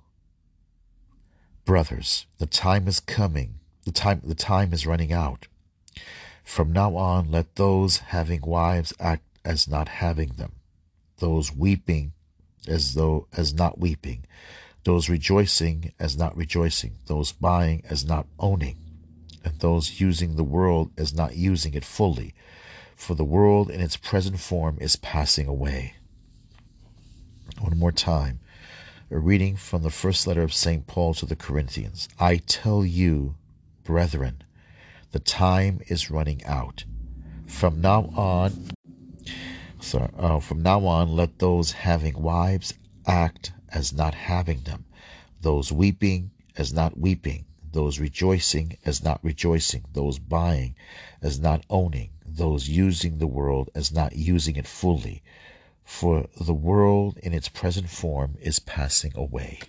brothers, 1.64 2.26
the 2.36 2.44
time 2.44 2.86
is 2.86 3.00
coming, 3.00 3.60
the 3.86 3.92
time 3.92 4.20
the 4.22 4.34
time 4.34 4.74
is 4.74 4.86
running 4.86 5.10
out. 5.10 5.46
From 6.44 6.70
now 6.70 6.96
on 6.96 7.30
let 7.30 7.56
those 7.56 7.98
having 7.98 8.42
wives 8.42 8.92
act 9.00 9.24
as 9.42 9.66
not 9.66 9.88
having 9.88 10.34
them, 10.36 10.52
those 11.16 11.50
weeping 11.50 12.12
as 12.66 12.92
though 12.92 13.26
as 13.32 13.54
not 13.54 13.78
weeping, 13.78 14.26
those 14.84 15.08
rejoicing 15.08 15.94
as 15.98 16.14
not 16.14 16.36
rejoicing, 16.36 16.96
those 17.06 17.32
buying 17.32 17.82
as 17.88 18.04
not 18.04 18.26
owning 18.38 18.87
and 19.44 19.58
those 19.60 20.00
using 20.00 20.36
the 20.36 20.44
world 20.44 20.90
as 20.96 21.14
not 21.14 21.36
using 21.36 21.74
it 21.74 21.84
fully, 21.84 22.34
for 22.96 23.14
the 23.14 23.24
world 23.24 23.70
in 23.70 23.80
its 23.80 23.96
present 23.96 24.40
form 24.40 24.78
is 24.80 24.96
passing 24.96 25.46
away. 25.46 25.94
One 27.60 27.78
more 27.78 27.92
time, 27.92 28.40
a 29.10 29.18
reading 29.18 29.56
from 29.56 29.82
the 29.82 29.90
first 29.90 30.26
letter 30.26 30.42
of 30.42 30.52
St. 30.52 30.86
Paul 30.86 31.14
to 31.14 31.26
the 31.26 31.36
Corinthians. 31.36 32.08
I 32.20 32.36
tell 32.36 32.84
you, 32.84 33.36
brethren, 33.84 34.42
the 35.12 35.18
time 35.18 35.80
is 35.86 36.10
running 36.10 36.44
out. 36.44 36.84
From 37.46 37.80
now 37.80 38.10
on, 38.14 38.68
sorry, 39.80 40.10
uh, 40.18 40.40
from 40.40 40.62
now 40.62 40.84
on, 40.86 41.16
let 41.16 41.38
those 41.38 41.72
having 41.72 42.20
wives 42.22 42.74
act 43.06 43.52
as 43.72 43.92
not 43.92 44.14
having 44.14 44.60
them, 44.60 44.84
those 45.40 45.72
weeping 45.72 46.30
as 46.56 46.72
not 46.72 46.98
weeping, 46.98 47.46
those 47.78 48.00
rejoicing 48.00 48.76
as 48.84 49.04
not 49.04 49.20
rejoicing, 49.22 49.84
those 49.92 50.18
buying 50.18 50.74
as 51.22 51.38
not 51.38 51.64
owning, 51.70 52.10
those 52.26 52.68
using 52.68 53.18
the 53.18 53.26
world 53.28 53.70
as 53.72 53.92
not 53.92 54.16
using 54.16 54.56
it 54.56 54.66
fully. 54.66 55.22
For 55.84 56.26
the 56.40 56.52
world 56.52 57.18
in 57.18 57.32
its 57.32 57.48
present 57.48 57.88
form 57.88 58.34
is 58.40 58.58
passing 58.58 59.12
away. 59.14 59.60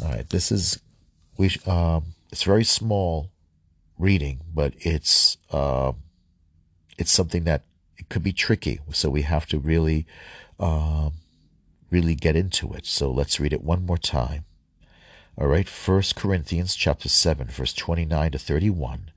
All 0.00 0.08
right, 0.08 0.26
this 0.30 0.50
is 0.50 0.80
we 1.36 1.50
um, 1.66 2.14
it's 2.32 2.44
very 2.44 2.64
small 2.64 3.30
reading, 3.98 4.40
but 4.54 4.72
it's 4.78 5.36
uh, 5.50 5.92
it's 6.96 7.12
something 7.12 7.44
that 7.44 7.64
it 7.98 8.08
could 8.08 8.22
be 8.22 8.32
tricky. 8.32 8.80
So 8.90 9.10
we 9.10 9.20
have 9.20 9.44
to 9.48 9.58
really 9.58 10.06
um, 10.58 11.12
really 11.90 12.14
get 12.14 12.36
into 12.36 12.72
it. 12.72 12.86
So 12.86 13.10
let's 13.10 13.38
read 13.38 13.52
it 13.52 13.62
one 13.62 13.84
more 13.84 13.98
time. 13.98 14.46
All 15.36 15.48
right, 15.48 15.68
First 15.68 16.14
Corinthians 16.14 16.76
chapter 16.76 17.08
7, 17.08 17.48
verse 17.48 17.72
29 17.72 18.30
to 18.30 18.38
31. 18.38 19.10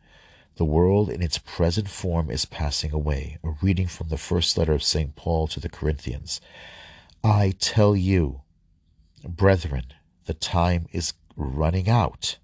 The 0.56 0.66
world 0.66 1.12
in 1.12 1.22
its 1.22 1.38
present 1.38 1.88
form 1.88 2.32
is 2.32 2.44
passing 2.44 2.92
away. 2.92 3.38
A 3.44 3.52
reading 3.62 3.86
from 3.86 4.08
the 4.10 4.18
first 4.18 4.58
letter 4.58 4.74
of 4.74 4.82
St. 4.82 5.16
Paul 5.16 5.48
to 5.50 5.60
the 5.60 5.70
Corinthians. 5.70 6.42
I 7.24 7.54
tell 7.60 7.96
you, 7.96 8.42
brethren, 9.24 9.94
the 10.26 10.34
time 10.34 10.88
is 10.92 11.14
running 11.36 11.88
out. 11.88 12.40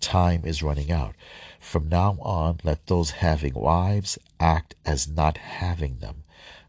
Time 0.00 0.42
is 0.44 0.62
running 0.62 0.92
out. 0.92 1.14
From 1.58 1.88
now 1.88 2.18
on, 2.20 2.60
let 2.64 2.86
those 2.86 3.12
having 3.12 3.54
wives 3.54 4.18
act 4.38 4.74
as 4.84 5.08
not 5.08 5.38
having 5.38 6.00
them, 6.00 6.24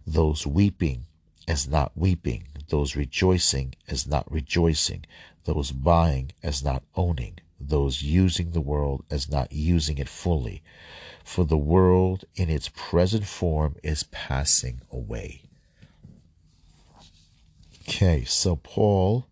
those 0.07 0.47
weeping 0.47 1.07
as 1.45 1.67
not 1.67 1.91
weeping, 1.93 2.47
those 2.71 2.95
rejoicing 2.95 3.75
as 3.89 4.07
not 4.07 4.31
rejoicing, 4.31 5.05
those 5.43 5.71
buying 5.71 6.31
as 6.41 6.63
not 6.63 6.83
owning, 6.95 7.37
those 7.59 8.01
using 8.01 8.51
the 8.51 8.61
world 8.61 9.03
as 9.11 9.29
not 9.29 9.51
using 9.51 9.97
it 9.97 10.07
fully. 10.07 10.63
For 11.23 11.43
the 11.43 11.57
world 11.57 12.23
in 12.35 12.49
its 12.49 12.71
present 12.73 13.25
form 13.25 13.75
is 13.83 14.03
passing 14.03 14.81
away. 14.89 15.41
Okay, 17.81 18.23
so 18.23 18.55
Paul 18.55 19.27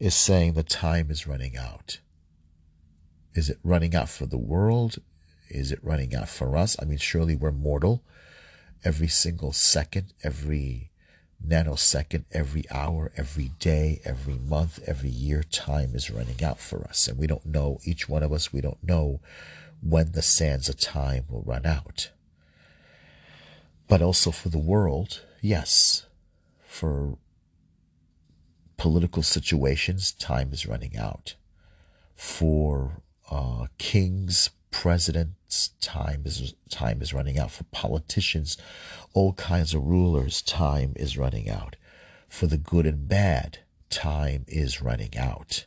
is 0.00 0.16
saying 0.16 0.54
the 0.54 0.64
time 0.64 1.12
is 1.12 1.28
running 1.28 1.56
out. 1.56 2.00
Is 3.34 3.48
it 3.48 3.58
running 3.62 3.94
out 3.94 4.08
for 4.08 4.26
the 4.26 4.36
world? 4.36 4.96
Is 5.48 5.70
it 5.70 5.78
running 5.80 6.12
out 6.12 6.28
for 6.28 6.56
us? 6.56 6.76
I 6.82 6.86
mean, 6.86 6.98
surely 6.98 7.36
we're 7.36 7.52
mortal. 7.52 8.02
Every 8.84 9.06
single 9.06 9.52
second, 9.52 10.12
every 10.24 10.91
nanosecond, 11.46 12.24
every 12.32 12.64
hour, 12.70 13.12
every 13.16 13.50
day, 13.58 14.00
every 14.04 14.38
month, 14.38 14.80
every 14.86 15.10
year, 15.10 15.42
time 15.42 15.94
is 15.94 16.10
running 16.10 16.42
out 16.42 16.60
for 16.60 16.84
us. 16.84 17.08
And 17.08 17.18
we 17.18 17.26
don't 17.26 17.46
know, 17.46 17.78
each 17.84 18.08
one 18.08 18.22
of 18.22 18.32
us, 18.32 18.52
we 18.52 18.60
don't 18.60 18.82
know 18.82 19.20
when 19.80 20.12
the 20.12 20.22
sands 20.22 20.68
of 20.68 20.78
time 20.78 21.24
will 21.28 21.42
run 21.42 21.66
out. 21.66 22.10
But 23.88 24.02
also 24.02 24.30
for 24.30 24.48
the 24.48 24.58
world, 24.58 25.22
yes, 25.40 26.06
for 26.64 27.18
political 28.76 29.22
situations, 29.22 30.12
time 30.12 30.52
is 30.52 30.66
running 30.66 30.96
out. 30.96 31.34
For 32.14 33.02
uh, 33.30 33.66
kings, 33.78 34.50
presidents, 34.72 35.68
time 35.80 36.22
is 36.24 36.54
time 36.68 37.00
is 37.00 37.14
running 37.14 37.38
out. 37.38 37.52
For 37.52 37.64
politicians, 37.64 38.56
all 39.14 39.34
kinds 39.34 39.74
of 39.74 39.84
rulers, 39.84 40.42
time 40.42 40.94
is 40.96 41.16
running 41.16 41.48
out. 41.48 41.76
For 42.28 42.48
the 42.48 42.58
good 42.58 42.86
and 42.86 43.06
bad, 43.06 43.58
time 43.90 44.44
is 44.48 44.82
running 44.82 45.16
out. 45.16 45.66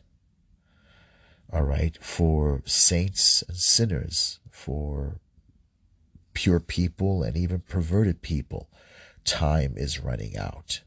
All 1.54 1.64
right, 1.64 1.98
for 2.02 2.62
saints 2.66 3.44
and 3.48 3.56
sinners, 3.56 4.40
for 4.52 5.22
pure 6.34 6.60
people 6.60 7.24
and 7.24 7.38
even 7.38 7.62
perverted 7.62 8.22
people, 8.22 8.68
time 9.24 9.76
is 9.78 10.02
running 10.02 10.36
out. 10.36 10.82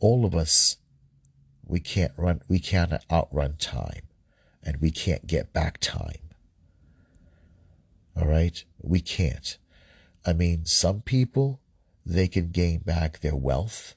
All 0.00 0.26
of 0.26 0.34
us, 0.34 0.76
we 1.64 1.80
can't 1.80 2.12
run, 2.16 2.42
we 2.48 2.58
can't 2.58 2.92
outrun 3.10 3.54
time 3.56 4.02
and 4.62 4.76
we 4.78 4.90
can't 4.90 5.26
get 5.26 5.52
back 5.52 5.78
time. 5.78 6.25
All 8.16 8.26
right? 8.26 8.64
We 8.80 9.00
can't. 9.00 9.58
I 10.24 10.32
mean, 10.32 10.64
some 10.64 11.02
people, 11.02 11.60
they 12.04 12.28
can 12.28 12.50
gain 12.50 12.80
back 12.80 13.20
their 13.20 13.36
wealth. 13.36 13.94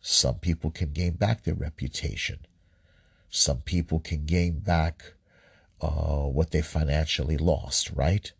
Some 0.00 0.36
people 0.36 0.70
can 0.70 0.92
gain 0.92 1.12
back 1.12 1.44
their 1.44 1.54
reputation. 1.54 2.40
Some 3.28 3.58
people 3.58 4.00
can 4.00 4.24
gain 4.24 4.58
back 4.58 5.14
uh, 5.80 6.26
what 6.26 6.50
they 6.50 6.62
financially 6.62 7.36
lost, 7.36 7.90
right? 7.90 8.32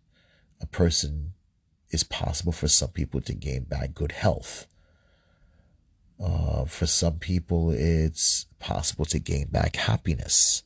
A 0.60 0.66
person 0.66 1.32
is 1.90 2.02
possible 2.02 2.52
for 2.52 2.68
some 2.68 2.90
people 2.90 3.20
to 3.22 3.34
gain 3.34 3.64
back 3.64 3.94
good 3.94 4.12
health. 4.12 4.66
Uh, 6.22 6.64
for 6.66 6.86
some 6.86 7.18
people, 7.18 7.70
it's 7.70 8.46
possible 8.58 9.06
to 9.06 9.18
gain 9.18 9.46
back 9.48 9.76
happiness, 9.76 10.64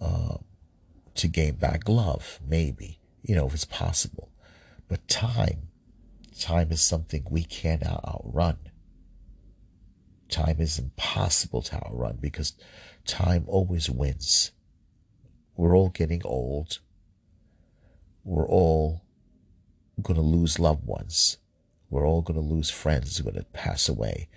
uh, 0.00 0.38
to 1.14 1.28
gain 1.28 1.54
back 1.54 1.88
love, 1.88 2.40
maybe, 2.44 2.97
you 3.28 3.34
know, 3.34 3.46
if 3.46 3.54
it's 3.54 3.66
possible. 3.66 4.32
But 4.88 5.06
time, 5.06 5.68
time 6.40 6.72
is 6.72 6.80
something 6.80 7.26
we 7.30 7.44
cannot 7.44 8.02
outrun. 8.08 8.56
Time 10.30 10.56
is 10.58 10.78
impossible 10.78 11.60
to 11.62 11.76
outrun 11.76 12.18
because 12.20 12.54
time 13.04 13.44
always 13.46 13.90
wins. 13.90 14.52
We're 15.56 15.76
all 15.76 15.90
getting 15.90 16.22
old. 16.24 16.78
We're 18.24 18.48
all 18.48 19.02
going 20.00 20.16
to 20.16 20.22
lose 20.22 20.58
loved 20.58 20.86
ones. 20.86 21.36
We're 21.90 22.06
all 22.06 22.22
going 22.22 22.38
to 22.38 22.54
lose 22.54 22.70
friends 22.70 23.22
We're 23.22 23.32
going 23.32 23.44
to 23.44 23.50
pass 23.50 23.90
away. 23.90 24.28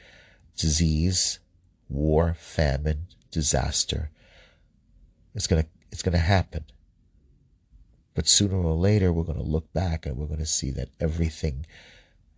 Disease, 0.57 1.39
war, 1.87 2.35
famine, 2.37 3.07
disaster. 3.31 4.11
It's 5.33 5.47
going 5.47 5.63
to, 5.63 5.69
it's 5.91 6.01
going 6.01 6.13
to 6.13 6.19
happen. 6.19 6.65
But 8.13 8.27
sooner 8.27 8.57
or 8.57 8.75
later, 8.75 9.13
we're 9.13 9.23
going 9.23 9.37
to 9.37 9.43
look 9.43 9.71
back 9.73 10.05
and 10.05 10.17
we're 10.17 10.27
going 10.27 10.39
to 10.39 10.45
see 10.45 10.71
that 10.71 10.89
everything 10.99 11.65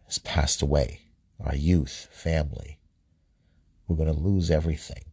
has 0.06 0.20
passed 0.20 0.62
away. 0.62 1.02
Our 1.44 1.56
youth, 1.56 2.08
family. 2.12 2.80
We're 3.88 3.98
going 3.98 4.14
to 4.14 4.20
lose 4.20 4.52
everything. 4.52 5.06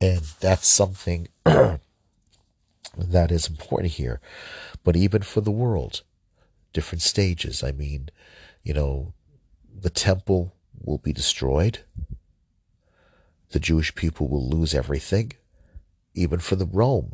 And 0.00 0.20
that's 0.40 0.68
something 0.68 1.28
that 1.44 1.80
is 3.30 3.48
important 3.48 3.92
here. 3.92 4.20
But 4.84 4.96
even 4.96 5.22
for 5.22 5.40
the 5.40 5.50
world, 5.50 6.02
different 6.72 7.02
stages. 7.02 7.62
I 7.62 7.72
mean, 7.72 8.10
you 8.62 8.74
know, 8.74 9.14
the 9.72 9.90
temple 9.90 10.54
will 10.82 10.98
be 10.98 11.12
destroyed. 11.12 11.80
The 13.50 13.60
Jewish 13.60 13.94
people 13.94 14.28
will 14.28 14.48
lose 14.48 14.74
everything, 14.74 15.32
even 16.14 16.38
for 16.38 16.56
the 16.56 16.66
Rome. 16.66 17.12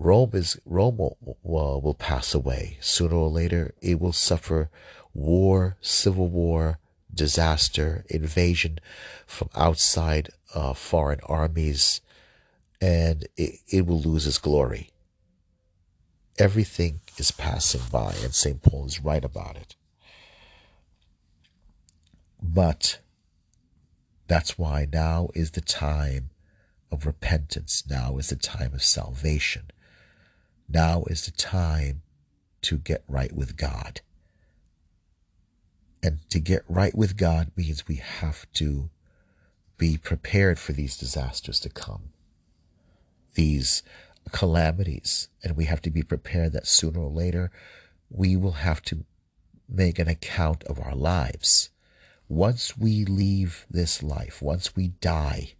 Rome 0.00 0.30
is 0.32 0.60
Rome 0.64 0.98
will, 0.98 1.18
will, 1.42 1.80
will 1.80 1.94
pass 1.94 2.32
away 2.32 2.78
sooner 2.80 3.16
or 3.16 3.28
later. 3.28 3.74
It 3.82 4.00
will 4.00 4.12
suffer 4.12 4.70
war, 5.12 5.76
civil 5.80 6.28
war, 6.28 6.78
disaster, 7.12 8.04
invasion 8.08 8.78
from 9.26 9.50
outside 9.56 10.30
uh, 10.54 10.72
foreign 10.72 11.18
armies, 11.24 12.00
and 12.80 13.26
it, 13.36 13.58
it 13.68 13.86
will 13.86 14.00
lose 14.00 14.24
its 14.24 14.38
glory. 14.38 14.90
Everything 16.38 17.00
is 17.16 17.32
passing 17.32 17.82
by, 17.90 18.14
and 18.22 18.32
St. 18.32 18.62
Paul 18.62 18.86
is 18.86 19.02
right 19.02 19.24
about 19.24 19.56
it. 19.56 19.74
But 22.40 23.00
that's 24.28 24.56
why 24.56 24.86
now 24.92 25.30
is 25.34 25.50
the 25.50 25.60
time 25.60 26.30
of 26.92 27.04
repentance. 27.04 27.82
Now 27.90 28.16
is 28.16 28.28
the 28.28 28.36
time 28.36 28.74
of 28.74 28.84
salvation. 28.84 29.72
Now 30.68 31.04
is 31.04 31.24
the 31.24 31.32
time 31.32 32.02
to 32.62 32.76
get 32.76 33.02
right 33.08 33.32
with 33.32 33.56
God. 33.56 34.00
And 36.02 36.18
to 36.30 36.38
get 36.38 36.62
right 36.68 36.94
with 36.94 37.16
God 37.16 37.50
means 37.56 37.88
we 37.88 37.96
have 37.96 38.46
to 38.54 38.90
be 39.78 39.96
prepared 39.96 40.58
for 40.58 40.72
these 40.72 40.96
disasters 40.96 41.60
to 41.60 41.68
come, 41.68 42.10
these 43.34 43.82
calamities. 44.32 45.28
And 45.42 45.56
we 45.56 45.64
have 45.64 45.80
to 45.82 45.90
be 45.90 46.02
prepared 46.02 46.52
that 46.52 46.66
sooner 46.66 47.00
or 47.00 47.10
later 47.10 47.50
we 48.10 48.36
will 48.36 48.52
have 48.52 48.82
to 48.82 49.04
make 49.68 49.98
an 49.98 50.08
account 50.08 50.64
of 50.64 50.78
our 50.80 50.94
lives. 50.94 51.70
Once 52.28 52.76
we 52.76 53.04
leave 53.04 53.66
this 53.70 54.02
life, 54.02 54.42
once 54.42 54.76
we 54.76 54.88
die, 54.88 55.54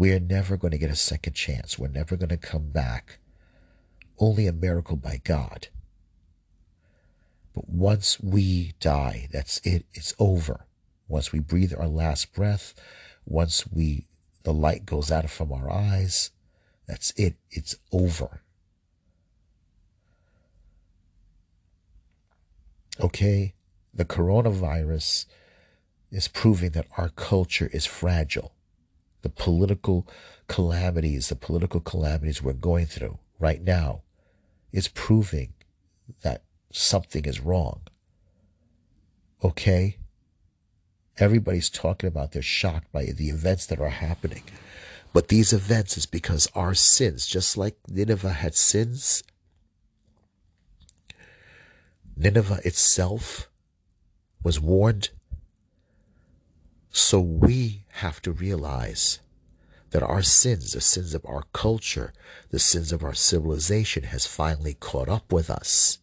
we're 0.00 0.18
never 0.18 0.56
going 0.56 0.70
to 0.70 0.78
get 0.78 0.88
a 0.88 0.96
second 0.96 1.34
chance. 1.34 1.78
We're 1.78 1.88
never 1.88 2.16
going 2.16 2.30
to 2.30 2.38
come 2.38 2.70
back. 2.70 3.18
Only 4.18 4.46
a 4.46 4.52
miracle 4.52 4.96
by 4.96 5.20
God. 5.22 5.68
But 7.54 7.68
once 7.68 8.18
we 8.18 8.72
die, 8.80 9.28
that's 9.30 9.58
it. 9.58 9.84
It's 9.92 10.14
over. 10.18 10.64
Once 11.06 11.32
we 11.32 11.38
breathe 11.38 11.74
our 11.78 11.86
last 11.86 12.32
breath, 12.32 12.72
once 13.26 13.66
we 13.66 14.06
the 14.42 14.54
light 14.54 14.86
goes 14.86 15.10
out 15.12 15.28
from 15.28 15.52
our 15.52 15.70
eyes, 15.70 16.30
that's 16.88 17.10
it. 17.18 17.34
It's 17.50 17.76
over. 17.92 18.40
Okay? 22.98 23.52
The 23.92 24.06
coronavirus 24.06 25.26
is 26.10 26.26
proving 26.26 26.70
that 26.70 26.86
our 26.96 27.10
culture 27.10 27.68
is 27.70 27.84
fragile. 27.84 28.54
The 29.22 29.28
political 29.28 30.06
calamities, 30.48 31.28
the 31.28 31.36
political 31.36 31.80
calamities 31.80 32.42
we're 32.42 32.52
going 32.52 32.86
through 32.86 33.18
right 33.38 33.62
now 33.62 34.02
is 34.72 34.88
proving 34.88 35.54
that 36.22 36.42
something 36.72 37.24
is 37.24 37.40
wrong. 37.40 37.82
Okay? 39.42 39.98
Everybody's 41.18 41.70
talking 41.70 42.08
about 42.08 42.32
they're 42.32 42.42
shocked 42.42 42.90
by 42.92 43.06
the 43.06 43.28
events 43.28 43.66
that 43.66 43.80
are 43.80 43.90
happening. 43.90 44.42
But 45.12 45.28
these 45.28 45.52
events 45.52 45.96
is 45.96 46.06
because 46.06 46.48
our 46.54 46.74
sins, 46.74 47.26
just 47.26 47.56
like 47.56 47.76
Nineveh 47.88 48.32
had 48.32 48.54
sins, 48.54 49.24
Nineveh 52.16 52.60
itself 52.64 53.48
was 54.42 54.60
warned. 54.60 55.10
So 56.90 57.20
we 57.20 57.79
have 58.00 58.20
to 58.22 58.32
realize 58.32 59.20
that 59.90 60.02
our 60.02 60.22
sins, 60.22 60.72
the 60.72 60.80
sins 60.80 61.14
of 61.14 61.24
our 61.26 61.44
culture, 61.52 62.12
the 62.50 62.58
sins 62.58 62.92
of 62.92 63.02
our 63.02 63.14
civilization 63.14 64.04
has 64.04 64.26
finally 64.26 64.74
caught 64.74 65.08
up 65.08 65.32
with 65.32 65.50
us. 65.50 65.98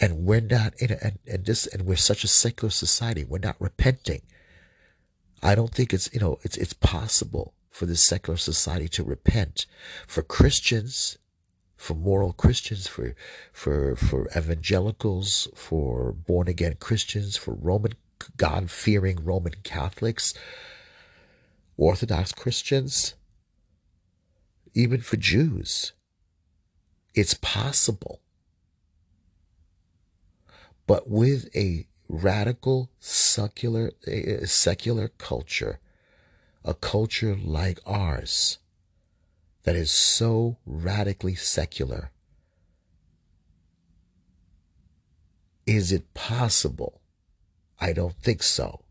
and 0.00 0.24
we're 0.24 0.40
not 0.40 0.72
in 0.78 0.90
a, 0.90 0.96
and, 1.02 1.18
and 1.26 1.44
this 1.44 1.66
and 1.66 1.82
we're 1.82 1.96
such 1.96 2.24
a 2.24 2.28
secular 2.28 2.70
society 2.70 3.24
we're 3.24 3.38
not 3.38 3.56
repenting 3.60 4.22
i 5.42 5.54
don't 5.54 5.74
think 5.74 5.92
it's 5.92 6.08
you 6.12 6.18
know 6.18 6.38
it's 6.42 6.56
it's 6.56 6.72
possible 6.72 7.54
for 7.70 7.86
this 7.86 8.04
secular 8.04 8.36
society 8.36 8.88
to 8.88 9.04
repent 9.04 9.66
for 10.06 10.22
christians 10.22 11.18
for 11.80 11.94
moral 11.94 12.32
christians 12.32 12.86
for 12.86 13.14
for 13.52 13.96
for 13.96 14.28
evangelicals 14.36 15.48
for 15.54 16.12
born 16.12 16.46
again 16.48 16.76
christians 16.78 17.36
for 17.36 17.54
roman 17.54 17.92
god 18.36 18.70
fearing 18.70 19.24
roman 19.24 19.54
catholics 19.64 20.34
orthodox 21.76 22.32
christians 22.32 23.14
even 24.74 25.00
for 25.00 25.16
jews. 25.16 25.92
It's 27.14 27.34
possible. 27.34 28.20
But 30.86 31.08
with 31.08 31.54
a 31.56 31.86
radical 32.08 32.90
secular 32.98 33.92
eh, 34.06 34.22
eh, 34.26 34.46
secular 34.46 35.08
culture, 35.08 35.78
a 36.64 36.74
culture 36.74 37.36
like 37.36 37.80
ours 37.86 38.58
that 39.64 39.76
is 39.76 39.90
so 39.90 40.58
radically 40.64 41.34
secular. 41.34 42.10
Is 45.66 45.92
it 45.92 46.14
possible? 46.14 47.00
I 47.78 47.92
don't 47.92 48.16
think 48.16 48.42
so. 48.42 48.84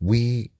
We 0.00 0.50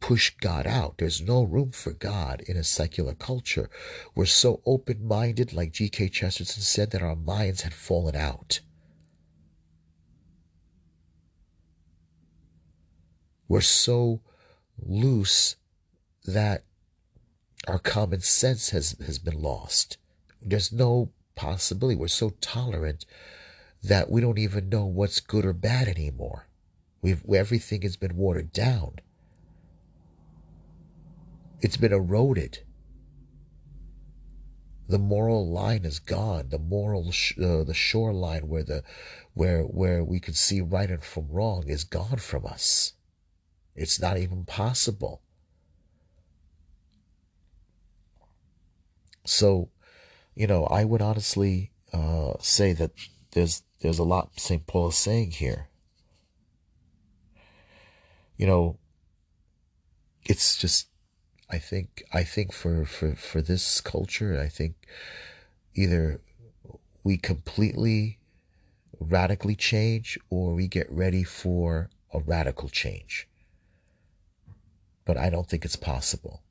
push 0.00 0.30
God 0.40 0.66
out. 0.66 0.98
There's 0.98 1.22
no 1.22 1.42
room 1.42 1.70
for 1.70 1.92
God 1.92 2.42
in 2.46 2.56
a 2.56 2.64
secular 2.64 3.14
culture. 3.14 3.70
We're 4.14 4.26
so 4.26 4.60
open 4.66 5.06
minded, 5.06 5.52
like 5.52 5.72
G.K. 5.72 6.08
Chesterton 6.08 6.62
said, 6.62 6.90
that 6.90 7.02
our 7.02 7.16
minds 7.16 7.62
had 7.62 7.74
fallen 7.74 8.16
out. 8.16 8.60
We're 13.48 13.60
so 13.60 14.20
loose 14.78 15.56
that 16.30 16.64
our 17.68 17.78
common 17.78 18.20
sense 18.20 18.70
has, 18.70 18.96
has 19.04 19.18
been 19.18 19.40
lost. 19.40 19.98
There's 20.42 20.72
no 20.72 21.12
possibility. 21.34 21.96
We're 21.96 22.08
so 22.08 22.30
tolerant 22.40 23.04
that 23.82 24.10
we 24.10 24.20
don't 24.20 24.38
even 24.38 24.68
know 24.68 24.84
what's 24.84 25.20
good 25.20 25.44
or 25.44 25.52
bad 25.52 25.88
anymore. 25.88 26.48
We've, 27.02 27.22
everything 27.32 27.82
has 27.82 27.96
been 27.96 28.16
watered 28.16 28.52
down. 28.52 28.96
It's 31.60 31.76
been 31.76 31.92
eroded. 31.92 32.60
The 34.88 34.98
moral 34.98 35.48
line 35.48 35.84
is 35.84 35.98
gone. 35.98 36.48
The 36.48 36.58
moral, 36.58 37.12
sh- 37.12 37.38
uh, 37.38 37.64
the 37.64 37.74
shoreline 37.74 38.48
where 38.48 38.64
the, 38.64 38.82
where 39.34 39.62
where 39.62 40.02
we 40.02 40.18
can 40.20 40.34
see 40.34 40.60
right 40.60 40.90
and 40.90 41.02
from 41.02 41.28
wrong 41.30 41.68
is 41.68 41.84
gone 41.84 42.16
from 42.16 42.44
us. 42.44 42.94
It's 43.76 44.00
not 44.00 44.18
even 44.18 44.44
possible. 44.44 45.22
So, 49.30 49.68
you 50.34 50.48
know, 50.48 50.64
I 50.64 50.84
would 50.84 51.00
honestly 51.00 51.70
uh, 51.92 52.32
say 52.40 52.72
that 52.72 52.90
there's 53.30 53.62
there's 53.80 54.00
a 54.00 54.04
lot 54.04 54.40
St. 54.40 54.66
Paul 54.66 54.88
is 54.88 54.96
saying 54.96 55.30
here. 55.30 55.68
You 58.36 58.48
know, 58.48 58.78
it's 60.24 60.56
just 60.56 60.88
I 61.48 61.58
think 61.58 62.02
I 62.12 62.24
think 62.24 62.52
for 62.52 62.84
for 62.84 63.14
for 63.14 63.40
this 63.40 63.80
culture, 63.80 64.38
I 64.38 64.48
think 64.48 64.74
either 65.74 66.20
we 67.04 67.16
completely 67.16 68.18
radically 68.98 69.54
change 69.54 70.18
or 70.28 70.54
we 70.54 70.66
get 70.66 70.90
ready 70.90 71.22
for 71.22 71.88
a 72.12 72.18
radical 72.18 72.68
change. 72.68 73.28
But 75.04 75.16
I 75.16 75.30
don't 75.30 75.48
think 75.48 75.64
it's 75.64 75.76
possible. 75.76 76.42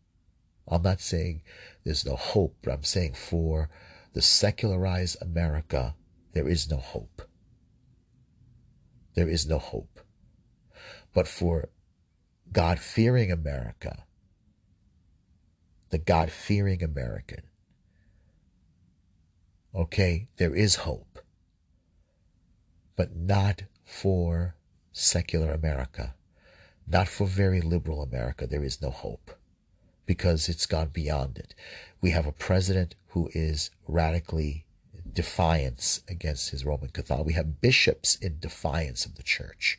I'm 0.65 0.83
not 0.83 1.01
saying 1.01 1.41
there's 1.83 2.05
no 2.05 2.15
hope, 2.15 2.57
but 2.61 2.73
I'm 2.73 2.83
saying 2.83 3.13
for 3.13 3.69
the 4.13 4.21
secularized 4.21 5.17
America, 5.21 5.95
there 6.33 6.47
is 6.47 6.69
no 6.69 6.77
hope. 6.77 7.21
There 9.15 9.29
is 9.29 9.47
no 9.47 9.59
hope. 9.59 9.99
But 11.13 11.27
for 11.27 11.69
God 12.51 12.79
fearing 12.79 13.31
America, 13.31 14.05
the 15.89 15.97
God 15.97 16.31
fearing 16.31 16.83
American. 16.83 17.43
Okay, 19.73 20.27
there 20.37 20.55
is 20.55 20.75
hope, 20.75 21.19
but 22.95 23.15
not 23.15 23.63
for 23.85 24.55
secular 24.91 25.51
America, 25.51 26.15
not 26.87 27.07
for 27.07 27.27
very 27.27 27.61
liberal 27.61 28.01
America. 28.01 28.47
There 28.47 28.63
is 28.63 28.81
no 28.81 28.89
hope 28.89 29.38
because 30.10 30.50
it's 30.50 30.65
gone 30.65 30.89
beyond 30.91 31.38
it. 31.38 31.54
We 32.02 32.10
have 32.10 32.26
a 32.26 32.32
president 32.32 32.95
who 33.10 33.30
is 33.36 33.69
radically 33.88 34.65
defiance 35.13 36.02
against 36.10 36.50
his 36.50 36.65
Roman 36.65 36.89
Catholic. 36.89 37.28
We 37.28 37.34
have 37.34 37.62
bishops 37.62 38.15
in 38.15 38.39
defiance 38.39 39.06
of 39.06 39.17
the 39.17 39.22
church. 39.22 39.78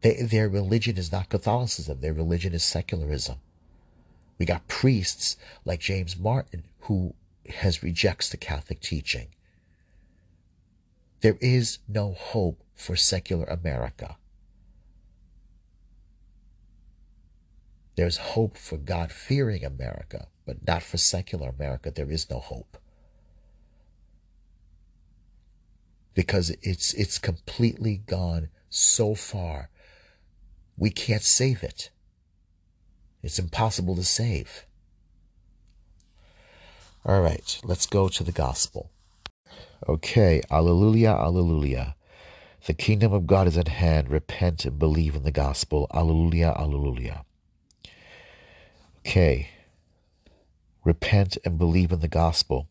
They, 0.00 0.22
their 0.22 0.48
religion 0.48 0.96
is 0.96 1.12
not 1.12 1.28
Catholicism. 1.28 2.00
Their 2.00 2.12
religion 2.12 2.52
is 2.52 2.64
secularism. 2.64 3.36
We 4.38 4.44
got 4.44 4.66
priests 4.66 5.36
like 5.64 5.78
James 5.78 6.18
Martin 6.18 6.64
who 6.80 7.14
has 7.48 7.84
rejects 7.84 8.28
the 8.28 8.36
Catholic 8.36 8.80
teaching. 8.80 9.28
There 11.20 11.38
is 11.40 11.78
no 11.86 12.14
hope 12.14 12.60
for 12.74 12.96
secular 12.96 13.44
America. 13.44 14.16
There's 18.00 18.32
hope 18.32 18.56
for 18.56 18.78
God 18.78 19.12
fearing 19.12 19.62
America, 19.62 20.28
but 20.46 20.66
not 20.66 20.82
for 20.82 20.96
secular 20.96 21.50
America. 21.50 21.90
There 21.90 22.10
is 22.10 22.30
no 22.30 22.38
hope. 22.38 22.78
Because 26.14 26.48
it's 26.62 26.94
it's 26.94 27.18
completely 27.18 27.98
gone 27.98 28.48
so 28.70 29.14
far. 29.14 29.68
We 30.78 30.88
can't 30.88 31.22
save 31.22 31.62
it. 31.62 31.90
It's 33.22 33.38
impossible 33.38 33.96
to 33.96 34.04
save. 34.04 34.64
All 37.04 37.20
right, 37.20 37.60
let's 37.64 37.84
go 37.84 38.08
to 38.08 38.24
the 38.24 38.32
gospel. 38.32 38.90
Okay, 39.86 40.40
alleluia, 40.50 41.12
alleluia. 41.12 41.96
The 42.64 42.72
kingdom 42.72 43.12
of 43.12 43.26
God 43.26 43.46
is 43.46 43.58
at 43.58 43.68
hand. 43.68 44.08
Repent 44.08 44.64
and 44.64 44.78
believe 44.78 45.14
in 45.14 45.22
the 45.22 45.30
gospel. 45.30 45.86
Alleluia, 45.92 46.54
alleluia. 46.56 47.26
Okay, 49.06 49.48
repent 50.84 51.38
and 51.44 51.56
believe 51.56 51.90
in 51.90 52.00
the 52.00 52.08
gospel. 52.08 52.68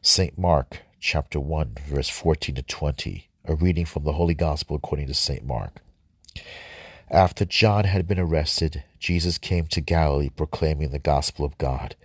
St. 0.00 0.38
Mark 0.38 0.82
chapter 1.00 1.40
1, 1.40 1.78
verse 1.88 2.08
14 2.08 2.54
to 2.54 2.62
20. 2.62 3.28
A 3.44 3.54
reading 3.56 3.84
from 3.84 4.04
the 4.04 4.12
Holy 4.12 4.34
Gospel 4.34 4.76
according 4.76 5.08
to 5.08 5.14
St. 5.14 5.44
Mark. 5.44 5.80
After 7.10 7.44
John 7.44 7.84
had 7.84 8.06
been 8.06 8.20
arrested, 8.20 8.84
Jesus 9.00 9.38
came 9.38 9.66
to 9.66 9.80
Galilee 9.80 10.30
proclaiming 10.30 10.90
the 10.90 11.00
gospel 11.00 11.44
of 11.44 11.58
God. 11.58 11.96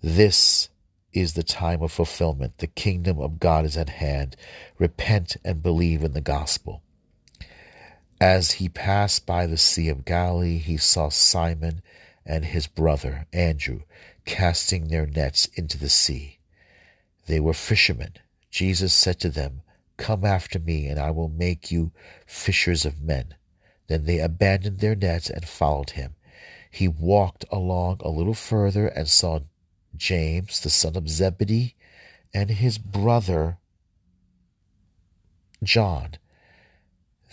This 0.00 0.68
is 1.12 1.32
the 1.32 1.42
time 1.42 1.82
of 1.82 1.90
fulfillment. 1.90 2.58
The 2.58 2.68
kingdom 2.68 3.18
of 3.18 3.40
God 3.40 3.64
is 3.64 3.76
at 3.76 3.88
hand. 3.88 4.36
Repent 4.78 5.36
and 5.44 5.64
believe 5.64 6.04
in 6.04 6.12
the 6.12 6.20
gospel. 6.20 6.82
As 8.20 8.52
he 8.52 8.68
passed 8.68 9.26
by 9.26 9.46
the 9.46 9.58
Sea 9.58 9.88
of 9.88 10.04
Galilee, 10.04 10.58
he 10.58 10.76
saw 10.76 11.08
Simon 11.08 11.82
and 12.26 12.44
his 12.44 12.66
brother 12.66 13.26
Andrew 13.32 13.82
casting 14.24 14.88
their 14.88 15.06
nets 15.06 15.46
into 15.54 15.78
the 15.78 15.88
sea. 15.88 16.38
They 17.26 17.40
were 17.40 17.54
fishermen. 17.54 18.14
Jesus 18.50 18.92
said 18.92 19.20
to 19.20 19.30
them, 19.30 19.62
Come 19.96 20.24
after 20.24 20.58
me, 20.58 20.86
and 20.86 20.98
I 20.98 21.10
will 21.10 21.28
make 21.28 21.70
you 21.70 21.92
fishers 22.26 22.84
of 22.84 23.00
men. 23.00 23.34
Then 23.86 24.04
they 24.04 24.18
abandoned 24.18 24.80
their 24.80 24.94
nets 24.94 25.30
and 25.30 25.46
followed 25.48 25.90
him. 25.90 26.16
He 26.70 26.88
walked 26.88 27.44
along 27.50 28.00
a 28.00 28.10
little 28.10 28.34
further 28.34 28.88
and 28.88 29.08
saw 29.08 29.40
James, 29.96 30.60
the 30.60 30.70
son 30.70 30.96
of 30.96 31.08
Zebedee, 31.08 31.74
and 32.34 32.50
his 32.50 32.76
brother 32.78 33.58
John. 35.62 36.16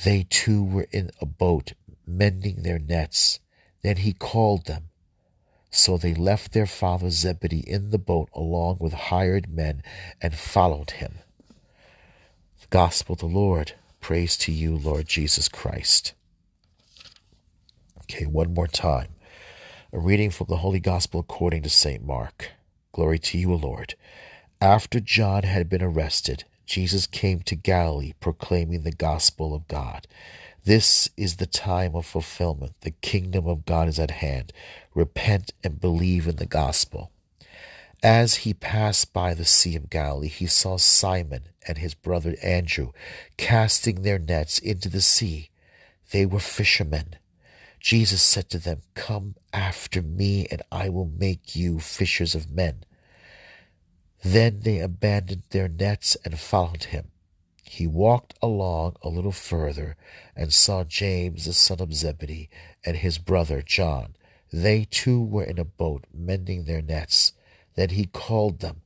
They 0.03 0.25
too 0.29 0.63
were 0.63 0.87
in 0.91 1.11
a 1.19 1.25
boat, 1.25 1.73
mending 2.05 2.63
their 2.63 2.79
nets. 2.79 3.39
Then 3.83 3.97
he 3.97 4.13
called 4.13 4.65
them. 4.65 4.89
So 5.69 5.97
they 5.97 6.13
left 6.13 6.53
their 6.53 6.65
father 6.65 7.09
Zebedee 7.09 7.63
in 7.67 7.89
the 7.89 7.97
boat 7.97 8.29
along 8.33 8.77
with 8.79 8.93
hired 8.93 9.49
men 9.49 9.83
and 10.21 10.33
followed 10.33 10.91
him. 10.91 11.15
The 12.61 12.67
Gospel 12.69 13.13
of 13.13 13.19
the 13.19 13.25
Lord. 13.25 13.73
Praise 13.99 14.37
to 14.37 14.51
you, 14.51 14.75
Lord 14.75 15.07
Jesus 15.07 15.47
Christ. 15.47 16.13
Okay, 18.01 18.25
one 18.25 18.53
more 18.53 18.67
time. 18.67 19.09
A 19.91 19.99
reading 19.99 20.29
from 20.29 20.47
the 20.49 20.57
Holy 20.57 20.79
Gospel 20.79 21.19
according 21.21 21.63
to 21.63 21.69
St. 21.69 22.05
Mark. 22.05 22.51
Glory 22.91 23.19
to 23.19 23.37
you, 23.37 23.53
Lord. 23.53 23.95
After 24.61 24.99
John 24.99 25.43
had 25.43 25.69
been 25.69 25.81
arrested, 25.81 26.45
Jesus 26.65 27.07
came 27.07 27.41
to 27.41 27.55
Galilee 27.55 28.13
proclaiming 28.19 28.83
the 28.83 28.91
gospel 28.91 29.53
of 29.53 29.67
God. 29.67 30.07
This 30.65 31.09
is 31.17 31.35
the 31.35 31.45
time 31.45 31.93
of 31.93 32.05
fulfillment. 32.05 32.73
The 32.81 32.91
kingdom 32.91 33.47
of 33.47 33.65
God 33.65 33.89
is 33.89 33.99
at 33.99 34.11
hand. 34.11 34.53
Repent 34.93 35.53
and 35.63 35.81
believe 35.81 36.27
in 36.27 36.37
the 36.37 36.45
gospel. 36.45 37.11
As 38.01 38.35
he 38.35 38.53
passed 38.53 39.13
by 39.13 39.33
the 39.33 39.45
Sea 39.45 39.75
of 39.75 39.89
Galilee, 39.89 40.27
he 40.27 40.45
saw 40.45 40.77
Simon 40.77 41.49
and 41.67 41.77
his 41.77 41.93
brother 41.93 42.35
Andrew 42.41 42.91
casting 43.37 44.01
their 44.01 44.19
nets 44.19 44.59
into 44.59 44.89
the 44.89 45.01
sea. 45.01 45.49
They 46.11 46.25
were 46.25 46.39
fishermen. 46.39 47.15
Jesus 47.79 48.21
said 48.21 48.49
to 48.49 48.57
them, 48.57 48.81
Come 48.93 49.35
after 49.51 50.01
me, 50.01 50.47
and 50.49 50.61
I 50.71 50.87
will 50.87 51.11
make 51.17 51.55
you 51.55 51.79
fishers 51.79 52.35
of 52.35 52.49
men. 52.49 52.85
Then 54.23 54.61
they 54.61 54.79
abandoned 54.79 55.43
their 55.49 55.67
nets 55.67 56.15
and 56.23 56.39
followed 56.39 56.85
him. 56.85 57.12
He 57.73 57.87
walked 57.87 58.35
along 58.39 58.97
a 59.01 59.09
little 59.09 59.31
further 59.31 59.97
and 60.35 60.53
saw 60.53 60.83
James 60.83 61.45
the 61.45 61.53
son 61.53 61.81
of 61.81 61.91
Zebedee 61.91 62.47
and 62.85 62.97
his 62.97 63.17
brother 63.17 63.63
John. 63.63 64.15
They 64.51 64.85
too 64.85 65.19
were 65.19 65.43
in 65.43 65.57
a 65.57 65.65
boat 65.65 66.05
mending 66.13 66.65
their 66.65 66.83
nets. 66.83 67.33
Then 67.73 67.89
he 67.89 68.05
called 68.05 68.59
them. 68.59 68.83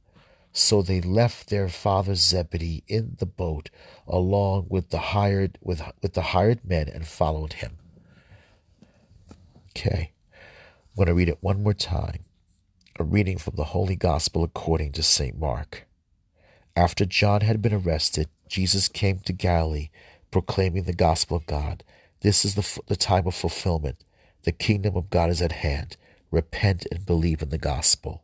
So 0.53 0.81
they 0.81 1.01
left 1.01 1.49
their 1.49 1.67
father 1.67 2.15
Zebedee 2.15 2.85
in 2.87 3.17
the 3.19 3.25
boat 3.25 3.69
along 4.07 4.67
with 4.69 4.89
the 4.89 4.99
hired 5.11 5.57
with, 5.61 5.81
with 6.01 6.13
the 6.13 6.31
hired 6.31 6.63
men 6.63 6.87
and 6.87 7.05
followed 7.05 7.53
him. 7.53 7.79
Okay. 9.75 10.13
I'm 10.91 10.95
going 10.95 11.07
to 11.07 11.13
read 11.13 11.27
it 11.27 11.43
one 11.43 11.61
more 11.61 11.73
time. 11.73 12.23
A 12.97 13.03
reading 13.03 13.37
from 13.37 13.57
the 13.57 13.65
Holy 13.65 13.97
Gospel 13.97 14.45
according 14.45 14.93
to 14.93 15.03
St. 15.03 15.37
Mark. 15.37 15.86
After 16.77 17.07
John 17.07 17.41
had 17.41 17.59
been 17.59 17.73
arrested, 17.73 18.29
Jesus 18.47 18.87
came 18.87 19.17
to 19.21 19.33
Galilee 19.33 19.89
proclaiming 20.29 20.83
the 20.83 20.93
gospel 20.93 21.35
of 21.35 21.47
God. 21.47 21.83
This 22.21 22.45
is 22.45 22.53
the, 22.53 22.81
the 22.85 22.95
time 22.95 23.25
of 23.25 23.33
fulfillment. 23.33 24.03
The 24.43 24.51
kingdom 24.51 24.95
of 24.95 25.09
God 25.09 25.31
is 25.31 25.41
at 25.41 25.53
hand. 25.53 25.97
Repent 26.29 26.85
and 26.91 27.03
believe 27.03 27.41
in 27.41 27.49
the 27.49 27.57
gospel. 27.57 28.23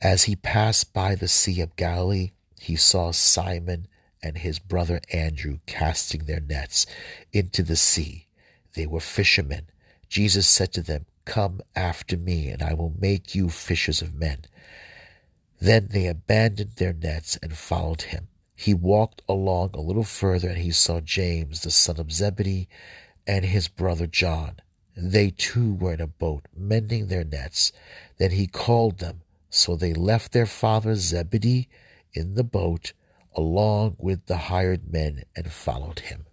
As 0.00 0.24
he 0.24 0.36
passed 0.36 0.94
by 0.94 1.14
the 1.14 1.28
Sea 1.28 1.60
of 1.60 1.76
Galilee, 1.76 2.30
he 2.58 2.76
saw 2.76 3.10
Simon 3.10 3.88
and 4.22 4.38
his 4.38 4.58
brother 4.58 5.02
Andrew 5.12 5.58
casting 5.66 6.24
their 6.24 6.40
nets 6.40 6.86
into 7.30 7.62
the 7.62 7.76
sea. 7.76 8.26
They 8.74 8.86
were 8.86 9.00
fishermen. 9.00 9.66
Jesus 10.08 10.48
said 10.48 10.72
to 10.72 10.82
them, 10.82 11.04
Come 11.26 11.60
after 11.76 12.16
me, 12.16 12.48
and 12.48 12.62
I 12.62 12.72
will 12.72 12.94
make 12.98 13.34
you 13.34 13.50
fishers 13.50 14.00
of 14.00 14.14
men. 14.14 14.46
Then 15.60 15.88
they 15.90 16.06
abandoned 16.06 16.72
their 16.76 16.94
nets 16.94 17.36
and 17.42 17.56
followed 17.56 18.02
him. 18.02 18.28
He 18.54 18.74
walked 18.74 19.22
along 19.28 19.70
a 19.74 19.80
little 19.80 20.04
further, 20.04 20.48
and 20.48 20.58
he 20.58 20.70
saw 20.70 21.00
James, 21.00 21.62
the 21.62 21.70
son 21.70 22.00
of 22.00 22.12
Zebedee, 22.12 22.68
and 23.26 23.44
his 23.44 23.68
brother 23.68 24.06
John. 24.06 24.56
They 24.96 25.30
too 25.30 25.74
were 25.74 25.94
in 25.94 26.00
a 26.00 26.06
boat, 26.06 26.46
mending 26.54 27.06
their 27.06 27.24
nets. 27.24 27.72
Then 28.18 28.32
he 28.32 28.46
called 28.46 28.98
them. 28.98 29.22
So 29.50 29.76
they 29.76 29.94
left 29.94 30.32
their 30.32 30.46
father 30.46 30.94
Zebedee 30.94 31.68
in 32.12 32.34
the 32.34 32.44
boat 32.44 32.92
along 33.34 33.96
with 33.98 34.26
the 34.26 34.36
hired 34.36 34.92
men 34.92 35.24
and 35.36 35.52
followed 35.52 36.00
him. 36.00 36.26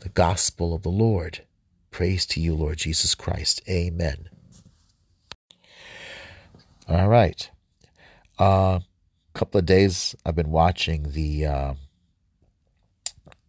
The 0.00 0.08
Gospel 0.08 0.74
of 0.74 0.82
the 0.82 0.90
Lord. 0.90 1.44
Praise 1.90 2.26
to 2.26 2.40
you, 2.40 2.54
Lord 2.54 2.78
Jesus 2.78 3.14
Christ. 3.14 3.60
Amen. 3.68 4.28
All 6.88 7.08
right. 7.08 7.50
A 8.38 8.42
uh, 8.42 8.80
couple 9.34 9.58
of 9.58 9.66
days 9.66 10.14
I've 10.24 10.36
been 10.36 10.52
watching 10.52 11.10
the 11.10 11.44
uh, 11.44 11.74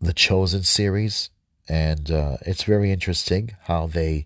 the 0.02 0.14
Chosen 0.14 0.64
series, 0.64 1.30
and 1.68 2.10
uh, 2.10 2.38
it's 2.42 2.64
very 2.64 2.92
interesting 2.92 3.56
how 3.66 3.86
they 3.86 4.26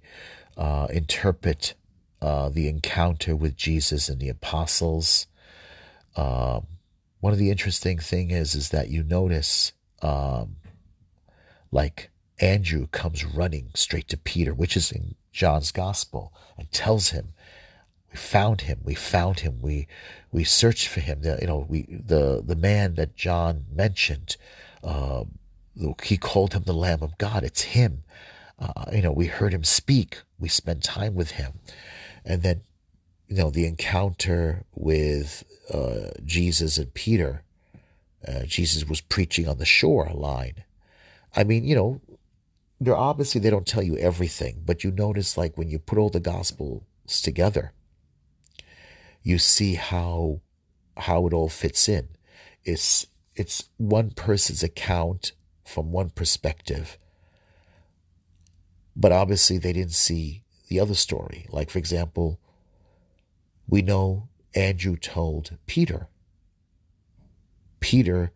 uh, 0.55 0.87
interpret 0.89 1.73
uh, 2.21 2.47
the 2.47 2.69
encounter 2.69 3.35
with 3.35 3.57
Jesus 3.57 4.07
and 4.07 4.21
the 4.21 4.29
apostles. 4.29 5.27
Um, 6.15 6.67
one 7.19 7.33
of 7.33 7.39
the 7.39 7.51
interesting 7.51 7.99
thing 7.99 8.31
is 8.31 8.55
is 8.55 8.69
that 8.69 8.87
you 8.87 9.03
notice, 9.03 9.73
um, 10.01 10.55
like 11.73 12.09
Andrew 12.39 12.87
comes 12.87 13.25
running 13.25 13.71
straight 13.73 14.07
to 14.07 14.17
Peter, 14.17 14.53
which 14.53 14.77
is 14.77 14.93
in 14.93 15.15
John's 15.33 15.73
gospel, 15.73 16.31
and 16.57 16.71
tells 16.71 17.09
him, 17.09 17.33
"We 18.13 18.17
found 18.17 18.61
him. 18.61 18.79
We 18.83 18.95
found 18.95 19.41
him. 19.41 19.59
We 19.61 19.87
we 20.31 20.43
searched 20.43 20.87
for 20.87 21.01
him. 21.01 21.21
The, 21.21 21.39
you 21.41 21.47
know, 21.47 21.65
we 21.67 21.83
the 21.89 22.41
the 22.45 22.55
man 22.55 22.95
that 22.95 23.15
John 23.15 23.65
mentioned." 23.73 24.37
Uh, 24.83 25.23
he 26.03 26.17
called 26.17 26.53
him 26.53 26.63
the 26.63 26.73
Lamb 26.73 27.01
of 27.01 27.17
God. 27.17 27.43
It's 27.43 27.63
him. 27.63 28.03
Uh, 28.59 28.85
you 28.93 29.01
know, 29.01 29.11
we 29.11 29.25
heard 29.25 29.53
him 29.53 29.63
speak. 29.63 30.21
We 30.39 30.49
spent 30.49 30.83
time 30.83 31.15
with 31.15 31.31
him. 31.31 31.53
And 32.23 32.43
then, 32.43 32.61
you 33.27 33.37
know, 33.37 33.49
the 33.49 33.65
encounter 33.65 34.63
with 34.75 35.43
uh, 35.73 36.11
Jesus 36.23 36.77
and 36.77 36.93
Peter, 36.93 37.43
uh, 38.27 38.43
Jesus 38.43 38.87
was 38.87 39.01
preaching 39.01 39.47
on 39.47 39.57
the 39.57 39.65
shore 39.65 40.09
line. 40.13 40.63
I 41.35 41.43
mean, 41.43 41.63
you 41.63 41.75
know, 41.75 42.01
they're 42.79 42.95
obviously 42.95 43.41
they 43.41 43.49
don't 43.49 43.65
tell 43.65 43.83
you 43.83 43.97
everything, 43.97 44.61
but 44.65 44.83
you 44.83 44.91
notice 44.91 45.37
like 45.37 45.57
when 45.57 45.69
you 45.69 45.79
put 45.79 45.97
all 45.97 46.09
the 46.09 46.19
gospels 46.19 46.83
together, 47.21 47.71
you 49.23 49.39
see 49.39 49.75
how 49.75 50.41
how 50.97 51.25
it 51.25 51.33
all 51.33 51.49
fits 51.49 51.89
in. 51.89 52.09
It's 52.63 53.07
it's 53.35 53.69
one 53.77 54.11
person's 54.11 54.61
account 54.61 55.31
from 55.65 55.91
one 55.91 56.11
perspective, 56.11 56.99
but 58.95 59.11
obviously 59.11 59.57
they 59.57 59.73
didn't 59.73 59.93
see 59.93 60.43
the 60.67 60.79
other 60.79 60.93
story. 60.93 61.47
Like, 61.49 61.69
for 61.69 61.79
example, 61.79 62.39
we 63.67 63.81
know 63.81 64.27
Andrew 64.53 64.97
told 64.97 65.57
Peter. 65.65 66.07
Peter 67.79 68.31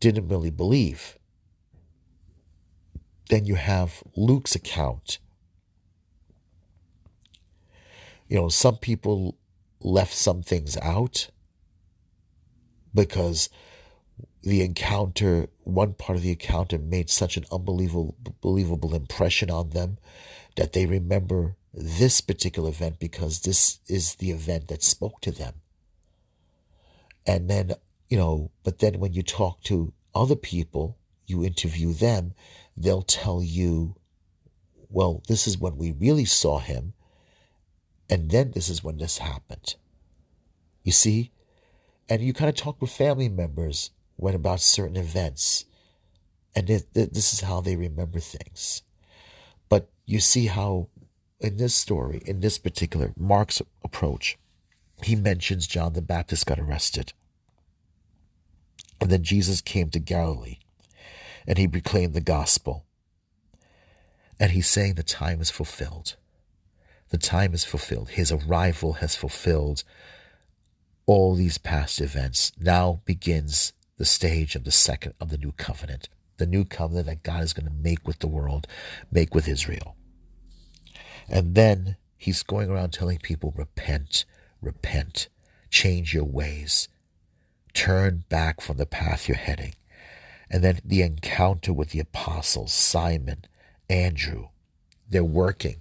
didn't 0.00 0.28
really 0.28 0.50
believe. 0.50 1.18
Then 3.28 3.44
you 3.44 3.54
have 3.56 4.02
Luke's 4.16 4.54
account. 4.54 5.18
You 8.28 8.36
know, 8.36 8.48
some 8.48 8.76
people 8.76 9.36
left 9.84 10.14
some 10.14 10.42
things 10.42 10.76
out 10.78 11.28
because 12.94 13.48
the 14.42 14.62
encounter, 14.62 15.48
one 15.62 15.94
part 15.94 16.16
of 16.16 16.22
the 16.22 16.30
encounter 16.30 16.78
made 16.78 17.10
such 17.10 17.36
an 17.36 17.44
unbelievable 17.52 18.16
believable 18.40 18.94
impression 18.94 19.50
on 19.50 19.70
them 19.70 19.98
that 20.56 20.72
they 20.72 20.86
remember 20.86 21.56
this 21.72 22.20
particular 22.20 22.68
event 22.68 22.98
because 22.98 23.40
this 23.40 23.80
is 23.88 24.16
the 24.16 24.30
event 24.30 24.68
that 24.68 24.82
spoke 24.82 25.20
to 25.20 25.30
them. 25.30 25.54
And 27.26 27.48
then, 27.48 27.72
you 28.08 28.16
know, 28.16 28.50
but 28.62 28.78
then 28.78 29.00
when 29.00 29.12
you 29.14 29.22
talk 29.22 29.62
to 29.64 29.92
other 30.14 30.36
people, 30.36 30.98
you 31.26 31.42
interview 31.42 31.92
them, 31.92 32.34
they'll 32.76 33.02
tell 33.02 33.42
you, 33.42 33.96
well, 34.88 35.22
this 35.26 35.46
is 35.48 35.58
when 35.58 35.76
we 35.76 35.90
really 35.92 36.26
saw 36.26 36.58
him. 36.58 36.92
And 38.10 38.30
then 38.30 38.50
this 38.50 38.68
is 38.68 38.84
when 38.84 38.98
this 38.98 39.18
happened. 39.18 39.76
You 40.82 40.92
see? 40.92 41.32
And 42.08 42.22
you 42.22 42.32
kind 42.32 42.50
of 42.50 42.54
talk 42.54 42.80
with 42.80 42.90
family 42.90 43.28
members 43.28 43.90
when 44.16 44.34
about 44.34 44.60
certain 44.60 44.96
events. 44.96 45.64
And 46.54 46.68
this 46.68 47.32
is 47.32 47.40
how 47.40 47.60
they 47.60 47.76
remember 47.76 48.20
things. 48.20 48.82
But 49.68 49.90
you 50.06 50.20
see 50.20 50.46
how, 50.46 50.88
in 51.40 51.56
this 51.56 51.74
story, 51.74 52.22
in 52.26 52.40
this 52.40 52.58
particular 52.58 53.12
Mark's 53.16 53.62
approach, 53.82 54.38
he 55.02 55.16
mentions 55.16 55.66
John 55.66 55.94
the 55.94 56.02
Baptist 56.02 56.46
got 56.46 56.60
arrested. 56.60 57.12
And 59.00 59.10
then 59.10 59.24
Jesus 59.24 59.60
came 59.60 59.90
to 59.90 59.98
Galilee 59.98 60.58
and 61.46 61.58
he 61.58 61.66
proclaimed 61.66 62.14
the 62.14 62.20
gospel. 62.20 62.84
And 64.38 64.52
he's 64.52 64.68
saying 64.68 64.94
the 64.94 65.02
time 65.02 65.40
is 65.40 65.50
fulfilled. 65.50 66.16
The 67.14 67.18
time 67.18 67.54
is 67.54 67.64
fulfilled. 67.64 68.08
His 68.08 68.32
arrival 68.32 68.94
has 68.94 69.14
fulfilled 69.14 69.84
all 71.06 71.36
these 71.36 71.58
past 71.58 72.00
events. 72.00 72.50
Now 72.58 73.02
begins 73.04 73.72
the 73.98 74.04
stage 74.04 74.56
of 74.56 74.64
the 74.64 74.72
second 74.72 75.14
of 75.20 75.28
the 75.28 75.38
new 75.38 75.52
covenant 75.52 76.08
the 76.38 76.46
new 76.46 76.64
covenant 76.64 77.06
that 77.06 77.22
God 77.22 77.44
is 77.44 77.52
going 77.52 77.68
to 77.68 77.72
make 77.72 78.04
with 78.04 78.18
the 78.18 78.26
world, 78.26 78.66
make 79.12 79.32
with 79.32 79.46
Israel. 79.46 79.94
And 81.28 81.54
then 81.54 81.98
he's 82.16 82.42
going 82.42 82.68
around 82.68 82.92
telling 82.92 83.18
people, 83.18 83.54
repent, 83.56 84.24
repent, 84.60 85.28
change 85.70 86.12
your 86.12 86.24
ways, 86.24 86.88
turn 87.74 88.24
back 88.28 88.60
from 88.60 88.78
the 88.78 88.86
path 88.86 89.28
you're 89.28 89.36
heading. 89.36 89.74
And 90.50 90.64
then 90.64 90.80
the 90.84 91.02
encounter 91.02 91.72
with 91.72 91.90
the 91.90 92.00
apostles, 92.00 92.72
Simon, 92.72 93.44
Andrew, 93.88 94.48
they're 95.08 95.22
working, 95.22 95.76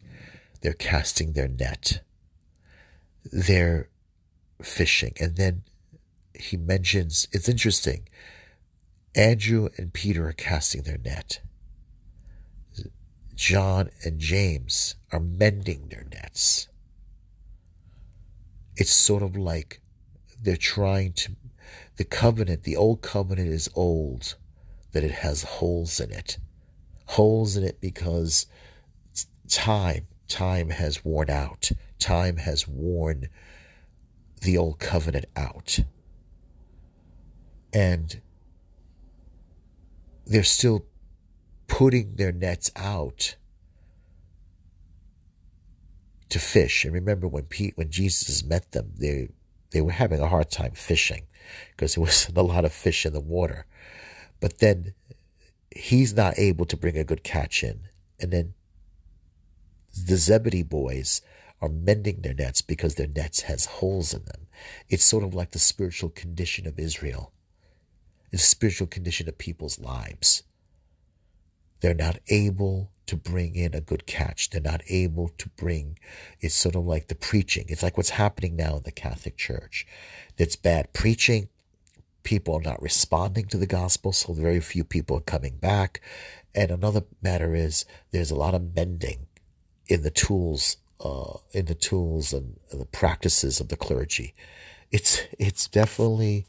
they're 0.64 0.74
casting 0.74 1.34
their 1.34 1.50
net, 1.50 2.02
they're 3.32 3.90
fishing. 4.62 5.14
And 5.20 5.36
then 5.36 5.64
he 6.34 6.56
mentions, 6.56 7.28
it's 7.34 7.50
interesting, 7.50 8.08
Andrew 9.14 9.70
and 9.78 9.94
Peter 9.94 10.28
are 10.28 10.34
casting 10.34 10.84
their 10.84 10.98
net. 10.98 11.42
John 13.36 13.90
and 14.06 14.20
James 14.20 14.96
are 15.12 15.20
mending 15.20 15.90
their 15.90 16.06
nets. 16.10 16.70
It's 18.78 18.94
sort 18.94 19.22
of 19.22 19.36
like 19.36 19.82
they're 20.42 20.56
trying 20.56 21.12
to, 21.14 21.36
the 21.98 22.06
covenant, 22.06 22.64
the 22.64 22.78
old 22.78 23.02
covenant 23.02 23.50
is 23.50 23.70
old, 23.76 24.36
that 24.94 25.04
it 25.04 25.12
has 25.12 25.44
holes 25.44 26.00
in 26.00 26.12
it. 26.12 26.38
Holes 27.06 27.58
in 27.58 27.66
it 27.66 27.82
because 27.82 28.46
time, 29.50 30.08
time 30.28 30.70
has 30.70 31.04
worn 31.06 31.30
out. 31.30 31.72
Time 32.00 32.38
has 32.38 32.68
worn 32.68 33.30
the 34.42 34.58
old 34.58 34.80
covenant 34.80 35.26
out. 35.36 35.80
And 37.74 38.22
they're 40.26 40.44
still 40.44 40.86
putting 41.68 42.16
their 42.16 42.32
nets 42.32 42.72
out 42.76 43.36
to 46.30 46.40
fish. 46.40 46.86
And 46.86 46.94
remember 46.94 47.28
when 47.28 47.44
Pete, 47.44 47.78
when 47.78 47.90
Jesus 47.90 48.44
met 48.44 48.72
them, 48.72 48.94
they 48.98 49.30
They 49.72 49.82
were 49.82 49.92
having 50.04 50.22
a 50.22 50.30
hard 50.30 50.52
time 50.52 50.74
fishing 50.76 51.26
because 51.72 51.96
there 51.96 52.04
wasn't 52.06 52.38
a 52.38 52.44
lot 52.44 52.66
of 52.66 52.72
fish 52.72 53.06
in 53.08 53.14
the 53.14 53.20
water. 53.20 53.66
But 54.40 54.60
then 54.60 54.94
he's 55.76 56.14
not 56.14 56.38
able 56.38 56.66
to 56.66 56.78
bring 56.78 56.96
a 56.98 57.04
good 57.04 57.24
catch 57.24 57.64
in. 57.64 57.90
And 58.20 58.32
then 58.32 58.54
the 59.94 60.18
Zebedee 60.18 60.64
boys 60.64 61.22
are 61.62 61.70
mending 61.70 62.22
their 62.22 62.34
nets 62.34 62.62
because 62.62 62.96
their 62.96 63.08
nets 63.08 63.42
has 63.42 63.66
holes 63.66 64.14
in 64.14 64.26
them. 64.26 64.48
It's 64.90 65.04
sort 65.04 65.24
of 65.24 65.34
like 65.34 65.52
the 65.52 65.60
spiritual 65.60 66.10
condition 66.10 66.68
of 66.68 66.80
Israel. 66.80 67.32
The 68.32 68.38
spiritual 68.38 68.88
condition 68.88 69.30
of 69.30 69.38
people's 69.38 69.80
lives. 69.80 70.44
They're 71.80 71.94
not 71.94 72.20
able 72.28 72.92
to 73.06 73.16
bring 73.16 73.56
in 73.56 73.76
a 73.76 73.82
good 73.82 74.06
catch. 74.08 74.50
They're 74.50 74.62
not 74.62 74.82
able 74.90 75.30
to 75.38 75.50
bring, 75.50 76.00
it's 76.40 76.56
sort 76.56 76.76
of 76.76 76.86
like 76.86 77.08
the 77.08 77.16
preaching. 77.16 77.66
It's 77.68 77.84
like 77.84 77.98
what's 77.98 78.12
happening 78.12 78.56
now 78.56 78.78
in 78.78 78.84
the 78.84 78.92
Catholic 78.92 79.38
Church. 79.38 79.86
It's 80.38 80.56
bad 80.56 80.94
preaching. 80.94 81.50
People 82.24 82.56
are 82.56 82.62
not 82.62 82.82
responding 82.82 83.46
to 83.48 83.58
the 83.58 83.68
gospel, 83.68 84.14
so 84.14 84.34
very 84.34 84.62
few 84.62 84.84
people 84.84 85.18
are 85.18 85.22
coming 85.22 85.58
back. 85.58 86.02
And 86.56 86.72
another 86.72 87.04
matter 87.22 87.54
is 87.54 87.86
there's 88.12 88.32
a 88.32 88.36
lot 88.36 88.56
of 88.56 88.76
mending 88.76 89.28
in 89.88 90.04
the 90.04 90.12
tools, 90.12 90.78
uh, 91.00 91.38
in 91.52 91.66
the 91.66 91.76
tools 91.76 92.34
and 92.34 92.60
the 92.72 92.86
practices 92.86 93.60
of 93.60 93.70
the 93.70 93.78
clergy. 93.78 94.34
It's 94.92 95.22
it's 95.40 95.68
definitely 95.68 96.46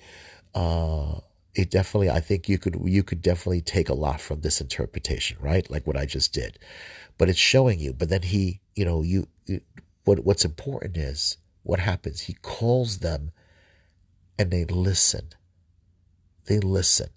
uh, 0.55 1.21
it 1.55 1.71
definitely 1.71 2.11
i 2.11 2.21
think 2.21 2.49
you 2.49 2.59
could 2.59 2.81
you 2.85 3.03
could 3.03 3.23
definitely 3.23 3.61
take 3.61 3.89
a 3.89 3.95
lot 3.95 4.21
from 4.21 4.41
this 4.41 4.61
interpretation 4.61 5.37
right? 5.41 5.69
Like 5.71 5.87
what 5.87 5.97
i 5.97 6.07
just 6.07 6.33
did. 6.33 6.59
But 7.17 7.29
it's 7.29 7.39
showing 7.39 7.79
you. 7.79 7.93
But 7.93 8.09
then 8.09 8.23
he 8.23 8.61
you 8.75 8.85
know 8.85 9.03
you, 9.03 9.29
you 9.47 9.61
what 10.05 10.25
what's 10.25 10.45
important 10.45 10.97
is 10.97 11.39
what 11.63 11.81
happens. 11.81 12.23
He 12.23 12.35
calls 12.35 12.99
them 12.99 13.31
and 14.39 14.51
they 14.51 14.65
listen. 14.65 15.31
They 16.47 16.59
listen. 16.59 17.09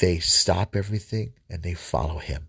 They 0.00 0.18
stop 0.18 0.74
everything 0.74 1.34
and 1.48 1.62
they 1.62 1.74
follow 1.74 2.18
him 2.18 2.48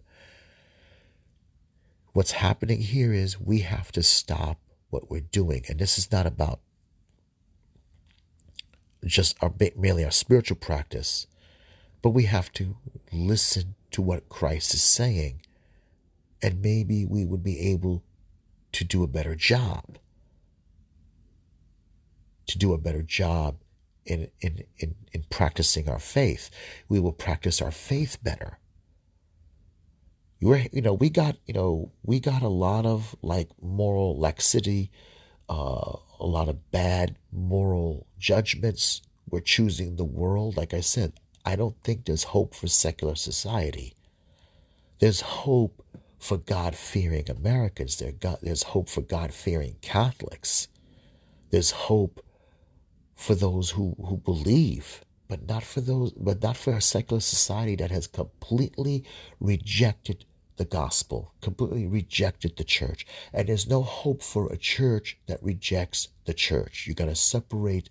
what's 2.13 2.31
happening 2.31 2.79
here 2.79 3.13
is 3.13 3.39
we 3.39 3.59
have 3.59 3.91
to 3.91 4.03
stop 4.03 4.59
what 4.89 5.09
we're 5.09 5.19
doing 5.19 5.65
and 5.67 5.79
this 5.79 5.97
is 5.97 6.11
not 6.11 6.25
about 6.25 6.59
just 9.05 9.35
our, 9.41 9.53
merely 9.75 10.03
our 10.05 10.11
spiritual 10.11 10.57
practice, 10.57 11.27
but 12.01 12.11
we 12.11 12.23
have 12.23 12.51
to 12.53 12.75
listen 13.11 13.75
to 13.91 14.01
what 14.01 14.29
Christ 14.29 14.73
is 14.73 14.81
saying, 14.81 15.41
and 16.41 16.61
maybe 16.61 17.05
we 17.05 17.25
would 17.25 17.43
be 17.43 17.59
able 17.71 18.03
to 18.73 18.83
do 18.83 19.03
a 19.03 19.07
better 19.07 19.35
job. 19.35 19.97
To 22.47 22.57
do 22.57 22.73
a 22.73 22.77
better 22.77 23.01
job 23.01 23.57
in, 24.05 24.29
in, 24.41 24.63
in, 24.77 24.95
in 25.13 25.23
practicing 25.29 25.87
our 25.87 25.99
faith. 25.99 26.49
We 26.89 26.99
will 26.99 27.13
practice 27.13 27.61
our 27.61 27.71
faith 27.71 28.17
better. 28.21 28.59
You 30.43 30.67
you 30.73 30.81
know, 30.81 30.93
we 30.93 31.09
got, 31.09 31.37
you 31.45 31.53
know, 31.53 31.91
we 32.03 32.19
got 32.19 32.41
a 32.41 32.49
lot 32.49 32.85
of 32.85 33.15
like 33.21 33.49
moral 33.61 34.19
laxity, 34.19 34.91
uh, 35.49 35.95
a 36.19 36.25
lot 36.25 36.49
of 36.49 36.69
bad 36.69 37.15
moral 37.31 38.07
judgments. 38.19 39.01
We're 39.29 39.39
choosing 39.39 39.95
the 39.95 40.03
world. 40.03 40.57
Like 40.57 40.73
I 40.73 40.81
said, 40.81 41.13
I 41.45 41.55
don't 41.55 41.81
think 41.81 42.03
there's 42.05 42.25
hope 42.25 42.55
for 42.55 42.67
secular 42.67 43.15
society. 43.15 43.93
There's 44.99 45.21
hope 45.21 45.81
for 46.19 46.37
God 46.37 46.75
fearing 46.75 47.29
Americans. 47.29 47.97
There 47.97 48.11
God, 48.11 48.39
there's 48.41 48.63
hope 48.63 48.89
for 48.89 49.01
God 49.01 49.33
fearing 49.33 49.77
Catholics. 49.81 50.67
There's 51.51 51.71
hope 51.71 52.21
for 53.15 53.33
those 53.35 53.71
who, 53.71 53.95
who 53.97 54.17
believe, 54.17 55.05
but 55.29 55.47
not 55.47 55.63
for 55.63 55.79
those, 55.79 56.11
but 56.11 56.43
not 56.43 56.57
for 56.57 56.73
a 56.73 56.81
secular 56.81 57.21
society 57.21 57.77
that 57.77 57.91
has 57.91 58.07
completely 58.07 59.05
rejected 59.39 60.25
the 60.57 60.65
gospel, 60.65 61.33
completely 61.41 61.87
rejected 61.87 62.57
the 62.57 62.63
church. 62.63 63.05
And 63.33 63.47
there's 63.47 63.67
no 63.67 63.81
hope 63.81 64.21
for 64.21 64.51
a 64.51 64.57
church 64.57 65.17
that 65.27 65.43
rejects 65.43 66.09
the 66.25 66.33
church. 66.33 66.85
You 66.87 66.93
got 66.93 67.05
to 67.05 67.15
separate 67.15 67.89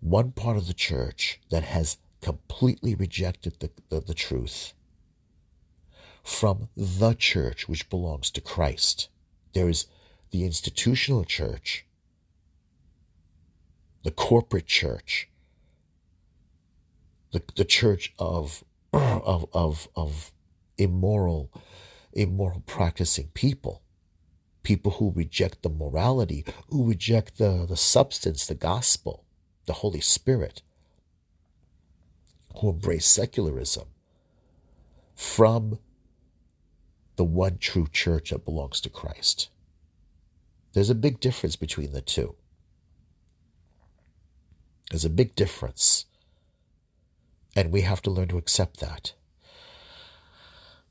one 0.00 0.32
part 0.32 0.56
of 0.56 0.66
the 0.66 0.74
church 0.74 1.40
that 1.50 1.62
has 1.62 1.98
completely 2.20 2.94
rejected 2.94 3.60
the, 3.60 3.70
the, 3.88 4.00
the 4.00 4.14
truth 4.14 4.72
from 6.22 6.68
the 6.76 7.14
church 7.14 7.68
which 7.68 7.88
belongs 7.88 8.30
to 8.32 8.40
Christ. 8.40 9.08
There 9.54 9.68
is 9.68 9.86
the 10.32 10.44
institutional 10.44 11.24
church, 11.24 11.86
the 14.02 14.10
corporate 14.10 14.66
church, 14.66 15.28
the, 17.32 17.42
the 17.54 17.64
church 17.64 18.12
of, 18.18 18.64
of, 18.92 19.46
of, 19.52 19.88
of 19.94 20.32
immoral 20.78 21.50
immoral 22.16 22.62
practicing 22.66 23.28
people, 23.34 23.82
people 24.62 24.92
who 24.92 25.12
reject 25.14 25.62
the 25.62 25.68
morality, 25.68 26.44
who 26.70 26.88
reject 26.88 27.38
the, 27.38 27.66
the 27.68 27.76
substance, 27.76 28.46
the 28.46 28.54
gospel, 28.54 29.24
the 29.66 29.74
Holy 29.74 30.00
Spirit, 30.00 30.62
who 32.58 32.70
embrace 32.70 33.06
secularism 33.06 33.86
from 35.14 35.78
the 37.16 37.24
one 37.24 37.58
true 37.58 37.86
church 37.90 38.30
that 38.30 38.44
belongs 38.44 38.80
to 38.80 38.90
Christ. 38.90 39.48
There's 40.72 40.90
a 40.90 40.94
big 40.94 41.20
difference 41.20 41.56
between 41.56 41.92
the 41.92 42.02
two. 42.02 42.34
There's 44.90 45.04
a 45.04 45.10
big 45.10 45.34
difference. 45.34 46.06
And 47.54 47.72
we 47.72 47.82
have 47.82 48.02
to 48.02 48.10
learn 48.10 48.28
to 48.28 48.38
accept 48.38 48.80
that. 48.80 49.14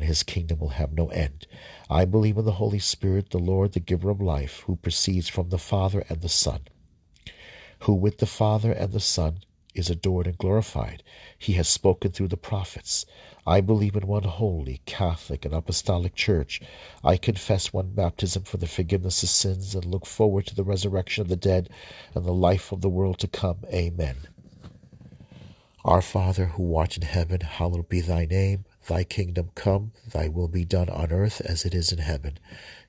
and 0.00 0.08
his 0.08 0.22
kingdom 0.22 0.58
will 0.58 0.70
have 0.70 0.94
no 0.94 1.08
end. 1.08 1.46
I 1.90 2.06
believe 2.06 2.38
in 2.38 2.46
the 2.46 2.52
Holy 2.52 2.78
Spirit, 2.78 3.28
the 3.30 3.38
Lord, 3.38 3.72
the 3.72 3.80
giver 3.80 4.08
of 4.08 4.18
life, 4.18 4.60
who 4.60 4.76
proceeds 4.76 5.28
from 5.28 5.50
the 5.50 5.58
Father 5.58 6.04
and 6.08 6.22
the 6.22 6.28
Son, 6.28 6.60
who 7.80 7.92
with 7.92 8.16
the 8.16 8.24
Father 8.24 8.72
and 8.72 8.92
the 8.92 9.00
Son 9.00 9.40
is 9.74 9.90
adored 9.90 10.26
and 10.26 10.38
glorified. 10.38 11.02
He 11.38 11.52
has 11.54 11.68
spoken 11.68 12.12
through 12.12 12.28
the 12.28 12.38
prophets. 12.38 13.04
I 13.46 13.60
believe 13.60 13.94
in 13.94 14.06
one 14.06 14.22
holy, 14.22 14.80
Catholic, 14.86 15.44
and 15.44 15.52
Apostolic 15.52 16.14
Church. 16.14 16.62
I 17.04 17.18
confess 17.18 17.70
one 17.70 17.90
baptism 17.90 18.44
for 18.44 18.56
the 18.56 18.66
forgiveness 18.66 19.22
of 19.22 19.28
sins 19.28 19.74
and 19.74 19.84
look 19.84 20.06
forward 20.06 20.46
to 20.46 20.54
the 20.54 20.64
resurrection 20.64 21.20
of 21.20 21.28
the 21.28 21.36
dead 21.36 21.68
and 22.14 22.24
the 22.24 22.32
life 22.32 22.72
of 22.72 22.80
the 22.80 22.88
world 22.88 23.18
to 23.18 23.28
come. 23.28 23.58
Amen. 23.70 24.16
Our 25.84 26.00
Father, 26.00 26.46
who 26.46 26.74
art 26.74 26.96
in 26.96 27.02
heaven, 27.02 27.42
hallowed 27.42 27.90
be 27.90 28.00
thy 28.00 28.24
name. 28.24 28.64
Thy 28.90 29.04
kingdom 29.04 29.52
come, 29.54 29.92
thy 30.10 30.26
will 30.26 30.48
be 30.48 30.64
done 30.64 30.88
on 30.88 31.12
earth 31.12 31.40
as 31.42 31.64
it 31.64 31.76
is 31.76 31.92
in 31.92 31.98
heaven. 31.98 32.40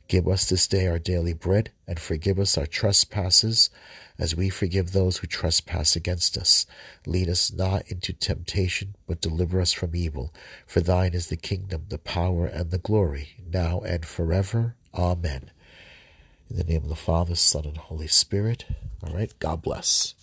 Give 0.08 0.28
us 0.28 0.49
this 0.49 0.66
day 0.68 0.88
our 0.88 0.97
daily 0.97 1.34
bread, 1.34 1.70
and 1.88 1.99
forgive 1.99 2.39
us 2.39 2.58
our 2.58 2.66
trespasses, 2.66 3.70
as 4.18 4.36
we 4.36 4.49
forgive 4.49 4.93
those 4.93 5.18
who 5.18 5.28
trespass 5.28 5.95
against 5.95 6.39
us. 6.39 6.66
Lead 7.06 7.30
us 7.30 7.54
not 7.54 7.88
into 7.88 8.14
temptation, 8.14 8.95
but 9.06 9.22
deliver 9.22 9.62
us 9.62 9.74
from 9.74 9.95
evil. 9.95 10.34
For 10.66 10.82
thine 10.82 11.14
is 11.14 11.28
the 11.28 11.38
kingdom, 11.38 11.86
the 11.89 11.99
power, 11.99 12.47
and 12.47 12.72
the 12.72 12.80
glory, 12.80 13.36
now 13.47 13.82
and 13.82 14.04
forever. 14.04 14.74
Amen. 14.95 15.52
In 16.49 16.58
the 16.58 16.64
name 16.64 16.82
of 16.82 16.89
the 16.89 16.95
Father, 16.95 17.36
Son, 17.36 17.66
and 17.66 17.78
Holy 17.78 18.08
Spirit. 18.08 18.66
All 19.04 19.14
right, 19.14 19.32
God 19.38 19.62
bless. 19.62 20.16